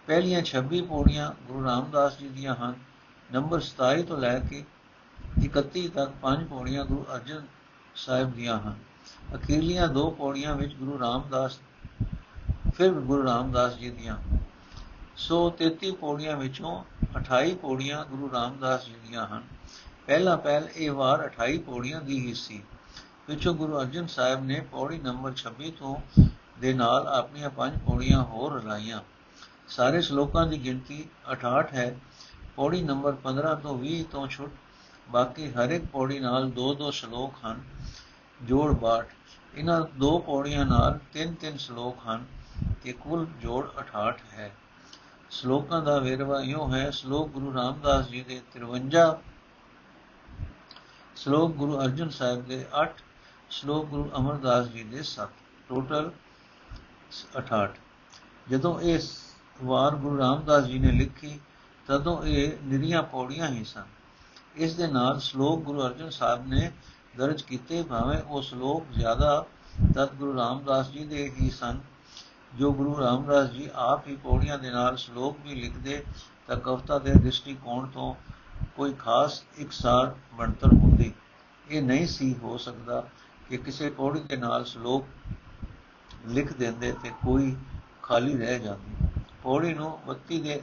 ਪਹਿਲੀਆਂ 0.07 0.41
26 0.41 0.81
ਪੌੜੀਆਂ 0.81 1.31
ਗੁਰੂ 1.47 1.65
ਰਾਮਦਾਸ 1.65 2.17
ਜੀ 2.17 2.29
ਦੀਆਂ 2.29 2.55
ਹਨ। 2.55 2.73
ਨੰਬਰ 3.31 3.59
27 3.59 4.03
ਤੋਂ 4.03 4.17
ਲੈ 4.17 4.39
ਕੇ 4.39 4.65
31 5.41 5.87
ਤੱਕ 5.87 6.11
ਪੰਜ 6.21 6.47
ਪੌੜੀਆਂ 6.47 6.85
ਗੁਰੂ 6.85 7.05
ਅਰਜਨ 7.15 7.41
ਸਾਹਿਬ 7.95 8.33
ਦੀਆਂ 8.33 8.59
ਹਨ। 8.59 8.75
ਅਖੀਰਲੀਆਂ 9.35 9.87
ਦੋ 9.87 10.11
ਪੌੜੀਆਂ 10.11 10.55
ਵਿੱਚ 10.55 10.73
ਗੁਰੂ 10.73 10.99
ਰਾਮਦਾਸ, 10.99 11.59
ਫਿਰ 12.75 12.91
ਗੁਰੂ 12.91 13.23
ਰਾਮਦਾਸ 13.23 13.75
ਜੀ 13.75 13.89
ਦੀਆਂ। 13.89 14.17
ਸੋ 15.17 15.49
33 15.49 15.91
ਪੌੜੀਆਂ 15.91 16.37
ਵਿੱਚੋਂ 16.37 16.83
28 17.15 17.55
ਪੌੜੀਆਂ 17.55 18.05
ਗੁਰੂ 18.05 18.31
ਰਾਮਦਾਸ 18.33 18.85
ਜੀ 18.85 18.95
ਦੀਆਂ 19.07 19.27
ਹਨ। 19.27 19.43
ਪਹਿਲਾ 20.05 20.35
ਪਹਿਲ 20.35 20.67
ਇਹ 20.75 20.91
ਵਾਰ 20.91 21.25
28 21.25 21.57
ਪੌੜੀਆਂ 21.57 22.01
ਦੀ 22.01 22.27
ਹੀ 22.27 22.33
ਸੀ। 22.33 22.63
ਵਿੱਚੋਂ 23.27 23.53
ਗੁਰੂ 23.53 23.79
ਅਰਜਨ 23.79 24.05
ਸਾਹਿਬ 24.07 24.43
ਨੇ 24.45 24.59
ਪੌੜੀ 24.71 24.97
ਨੰਬਰ 24.97 25.33
26 25.35 25.69
ਤੋਂ 25.79 25.95
ਦੇ 26.59 26.73
ਨਾਲ 26.73 27.07
ਆਪਣੀਆਂ 27.07 27.49
ਪੰਜ 27.49 27.77
ਪੌੜੀਆਂ 27.85 28.23
ਹੋਰ 28.23 28.53
ਰਲਾਈਆਂ। 28.53 28.99
ਸਾਰੇ 29.67 30.01
ਸ਼ਲੋਕਾਂ 30.01 30.45
ਦੀ 30.47 30.63
ਗਿਣਤੀ 30.63 30.99
68 31.31 31.73
ਹੈ। 31.73 31.87
ਪੌੜੀ 32.55 32.81
ਨੰਬਰ 32.81 33.15
15 33.23 33.55
ਤੋਂ 33.55 33.77
20 33.79 34.03
ਤੋਂ 34.03 34.27
ਛੁੱਟ, 34.27 34.51
ਬਾਕੀ 35.09 35.51
ਹਰ 35.51 35.69
ਇੱਕ 35.69 35.85
ਪੌੜੀ 35.85 36.19
ਨਾਲ 36.19 36.49
ਦੋ 36.51 36.73
ਦੋ 36.73 36.91
ਸ਼ਲੋਕ 36.91 37.33
ਹਨ, 37.45 37.61
ਜੋੜ 38.43 38.71
ਬਾਟ 38.75 39.09
ਇਹਨਾਂ 39.55 39.81
ਦੋ 39.97 40.19
ਪੌੜੀਆਂ 40.19 40.65
ਨਾਲ 40.65 40.99
ਤਿੰਨ 41.13 41.33
ਤਿੰਨ 41.33 41.57
ਸ਼ਲੋਕ 41.57 41.97
ਹਨ 42.07 42.25
ਕਿ 42.83 42.93
ਕੁੱਲ 42.93 43.25
ਜੋੜ 43.41 43.65
68 43.75 44.23
ਹੈ। 44.33 44.51
ਸ਼ਲੋਕਾਂ 45.29 45.81
ਦਾ 45.81 45.97
ਵੇਰਵਾ 45.99 46.41
ਇਉਂ 46.41 46.73
ਹੈ, 46.73 46.89
ਸ਼ਲੋਕ 46.91 47.29
ਗੁਰੂ 47.29 47.53
ਰਾਮਦਾਸ 47.53 48.07
ਜੀ 48.07 48.21
ਦੇ 48.21 48.41
53 48.53 49.17
ਸ਼ਲੋਕ 51.15 51.51
ਗੁਰੂ 51.51 51.79
ਅਰਜਨ 51.81 52.09
ਸਾਹਿਬ 52.09 52.45
ਦੇ 52.45 52.65
8 52.83 52.87
ਸ਼ਲੋਕ 53.49 53.85
ਗੁਰੂ 53.85 54.09
ਅਮਰਦਾਸ 54.17 54.67
ਜੀ 54.67 54.83
ਦੇ 54.83 55.03
7 55.03 55.27
ਟੋਟਲ 55.69 56.11
68 57.11 57.67
ਜਦੋਂ 58.49 58.79
ਇਸ 58.81 59.09
ਵਾਰ 59.63 59.95
ਗੁਰੂ 59.95 60.17
ਰਾਮਦਾਸ 60.17 60.65
ਜੀ 60.65 60.79
ਨੇ 60.79 60.91
ਲਿਖੀ, 60.91 61.39
ਤਦੋਂ 61.87 62.23
ਇਹ 62.23 62.51
ਨਿਰੀਆਂ 62.63 63.03
ਪੌੜੀਆਂ 63.03 63.47
ਹੀ 63.47 63.63
ਸਨ। 63.63 63.83
ਇਸ 64.55 64.75
ਦੇ 64.75 64.87
ਨਾਲ 64.87 65.19
ਸ਼ਲੋਕ 65.19 65.63
ਗੁਰੂ 65.63 65.85
ਅਰਜਨ 65.85 66.09
ਸਾਹਿਬ 66.09 66.47
ਨੇ 66.47 66.71
ਦਰਜ 67.17 67.41
ਕੀਤੇ, 67.41 67.83
ਭਾਵੇਂ 67.83 68.21
ਉਹ 68.21 68.41
ਸ਼ਲੋਕ 68.41 68.85
ਜ਼ਿਆਦਾ 68.93 69.45
ਤਦ 69.95 70.13
ਗੁਰੂ 70.13 70.37
ਰਾਮਦਾਸ 70.37 70.89
ਜੀ 70.89 71.05
ਦੇ 71.05 71.31
ਹੀ 71.41 71.49
ਸਨ। 71.49 71.79
ਜੋ 72.55 72.73
ਗੁਰੂ 72.73 72.99
ਰਾਮਦਾਸ 72.99 73.49
ਜੀ 73.49 73.69
ਆਪ 73.75 74.07
ਹੀ 74.07 74.15
ਪੌੜੀਆਂ 74.15 74.57
ਦੇ 74.57 74.71
ਨਾਲ 74.71 74.97
ਸ਼ਲੋਕ 74.97 75.37
ਵੀ 75.43 75.55
ਲਿਖਦੇ, 75.55 76.03
ਤਾਂ 76.47 76.57
ਕਵਤਾ 76.57 76.99
ਦੇ 76.99 77.13
ਦ੍ਰਿਸ਼ਟੀਕੋਣ 77.13 77.87
ਤੋਂ 77.87 78.15
ਕੋਈ 78.75 78.93
ਖਾਸ 78.93 79.43
ਇਕਸਾਰ 79.59 80.15
ਬਣਤਰ 80.33 80.73
ਹੁੰਦੀ। 80.73 81.13
ਇਹ 81.69 81.81
ਨਹੀਂ 81.81 82.07
ਸੀ 82.07 82.35
ਹੋ 82.43 82.57
ਸਕਦਾ 82.57 83.03
ਕਿ 83.49 83.57
ਕਿਸੇ 83.57 83.89
ਪੌੜੀ 83.89 84.19
ਦੇ 84.19 84.37
ਨਾਲ 84.37 84.65
ਸ਼ਲੋਕ 84.65 85.05
ਲਿਖ 86.27 86.53
ਦਿੰਦੇ 86.53 86.91
ਤੇ 87.03 87.09
ਕੋਈ 87.25 87.55
ਖਾਲੀ 88.03 88.37
ਰਹਿ 88.37 88.59
ਜਾਂਦੀ 88.59 89.07
ਪੌੜੀ 89.43 89.73
ਨੂੰ 89.73 89.99
32 90.09 90.39
ਦੇ 90.39 90.61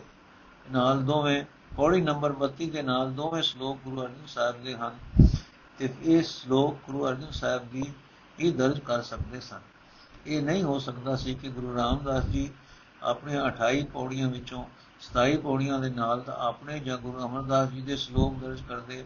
ਨਾਲ 0.72 1.02
ਦੋਵੇਂ, 1.02 1.44
ਪੌੜੀ 1.76 2.00
ਨੰਬਰ 2.00 2.34
32 2.42 2.70
ਦੇ 2.70 2.82
ਨਾਲ 2.82 3.12
ਦੋਵੇਂ 3.12 3.42
ਸ਼ਲੋਕ 3.42 3.78
ਗੁਰੂ 3.84 4.02
ਅਰਜਨ 4.02 4.26
ਸਾਹਿਬ 4.26 4.62
ਦੇ 4.62 4.74
ਹਨ 4.74 4.98
ਤੇ 5.78 5.88
ਇਹ 6.02 6.22
ਸ਼ਲੋਕ 6.22 6.78
ਗੁਰੂ 6.86 7.08
ਅਰਜਨ 7.08 7.30
ਸਾਹਿਬ 7.30 7.70
ਦੀ 7.70 7.94
ਹੀ 8.40 8.50
ਦਰਜ 8.50 8.78
ਕਰ 8.80 9.02
ਸਕਦੇ 9.02 9.40
ਸਨ। 9.40 9.60
ਇਹ 10.26 10.42
ਨਹੀਂ 10.42 10.62
ਹੋ 10.62 10.78
ਸਕਦਾ 10.78 11.16
ਸੀ 11.16 11.34
ਕਿ 11.34 11.48
ਗੁਰੂ 11.48 11.74
ਰਾਮਦਾਸ 11.76 12.24
ਜੀ 12.24 12.50
ਆਪਣੇ 13.02 13.38
28 13.40 13.84
ਪੌੜੀਆਂ 13.92 14.28
ਵਿੱਚੋਂ 14.28 14.64
27 15.00 15.36
ਪੌੜੀਆਂ 15.36 15.78
ਦੇ 15.78 15.90
ਨਾਲ 15.90 16.20
ਤਾਂ 16.20 16.34
ਆਪਣੇ 16.38 16.78
ਜਾਂ 16.78 16.98
ਗੁਰੂ 16.98 17.26
ਅਮਰਦਾਸ 17.26 17.68
ਜੀ 17.68 17.82
ਦੇ 17.82 17.96
ਸ਼ਲੋਕ 17.96 18.34
ਦਰਜ 18.34 18.62
ਕਰਦੇ 18.68 19.04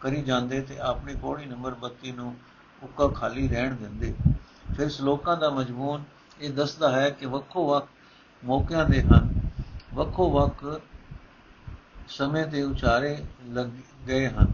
ਕਰੀ 0.00 0.22
ਜਾਂਦੇ 0.22 0.60
ਤੇ 0.60 0.78
ਆਪਣੀ 0.78 1.14
ਪੌੜੀ 1.14 1.44
ਨੰਬਰ 1.44 1.74
32 1.84 2.12
ਨੂੰ 2.12 2.36
ਉੱਕਾ 2.82 3.08
ਖਾਲੀ 3.08 3.48
ਰਹਿਣ 3.48 3.74
ਦਿੰਦੇ। 3.74 4.14
ਫਿਰ 4.76 4.88
ਸ਼ਲੋਕਾਂ 4.88 5.36
ਦਾ 5.36 5.50
ਮਜਮੂਨ 5.50 6.02
ਇਹ 6.40 6.50
ਦੱਸਦਾ 6.50 6.90
ਹੈ 6.92 7.10
ਕਿ 7.10 7.26
ਵੱਖੋ 7.26 7.68
ਵੱਖ 7.68 7.86
ਮੌਕਿਆਂ 8.44 8.84
ਦੇ 8.84 9.02
ਹਨ। 9.02 9.40
ਵੱਖੋ 9.94 10.30
ਵੱਖ 10.30 10.80
ਸਮੇਂ 12.08 12.46
ਤੇ 12.46 12.62
ਉਚਾਰੇ 12.62 13.24
ਲੱਗ 13.48 13.66
ਗਏ 14.08 14.28
ਹਨ। 14.28 14.52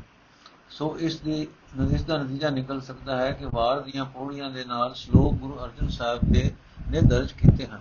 ਸੋ 0.71 0.97
ਇਸ 0.99 1.21
ਦੀ 1.21 1.47
ਨਤੀਜਾ 1.81 2.05
ਦਾ 2.07 2.23
ਨਤੀਜਾ 2.23 2.51
ਨਿਕਲ 2.51 2.81
ਸਕਦਾ 2.81 3.17
ਹੈ 3.17 3.31
ਕਿ 3.31 3.47
ਵਾਰ 3.47 3.81
ਦੀਆਂ 3.81 4.05
ਪੌੜੀਆਂ 4.05 4.51
ਦੇ 4.51 4.65
ਨਾਲ 4.65 4.95
ਸ਼ਲੋਕ 4.95 5.35
ਗੁਰੂ 5.35 5.65
ਅਰਜਨ 5.65 5.89
ਸਾਹਿਬ 5.89 6.21
ਦੇ 6.33 6.55
ਨੇ 6.91 7.01
ਦਰਜ 7.01 7.33
ਕੀਤੇ 7.33 7.67
ਹਨ। 7.67 7.79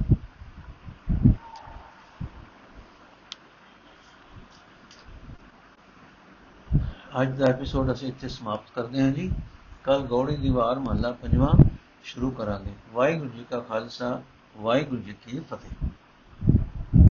ਅੱਜ 7.21 7.39
ਦਾ 7.39 7.45
ਐਪੀਸੋਡ 7.45 7.91
ਅਸੀਂ 7.91 8.07
ਇੱਥੇ 8.07 8.29
ਸਮਾਪਤ 8.29 8.71
ਕਰਦੇ 8.75 9.01
ਹਾਂ 9.01 9.11
ਜੀ। 9.11 9.31
ਕੱਲ 9.83 10.01
ਗੌੜੀ 10.01 10.35
ਦੀ 10.35 10.49
ਵਾਰ 10.49 10.79
ਮਹੱਲਾ 10.79 11.11
ਪੰਜਵਾਂ 11.11 11.63
ਸ਼ੁਰੂ 12.03 12.31
ਕਰਾਂਗੇ। 12.31 12.71
ਵਾਹਿਗੁਰੂ 12.93 13.29
ਜੀ 13.29 13.45
ਕਾ 13.49 13.59
ਖਾਲਸਾ, 13.59 14.21
ਵਾਹਿਗੁਰੂ 14.57 15.01
ਜੀ 15.01 15.13
ਕੀ 15.13 15.39
ਫਤਿਹ। 15.39 15.89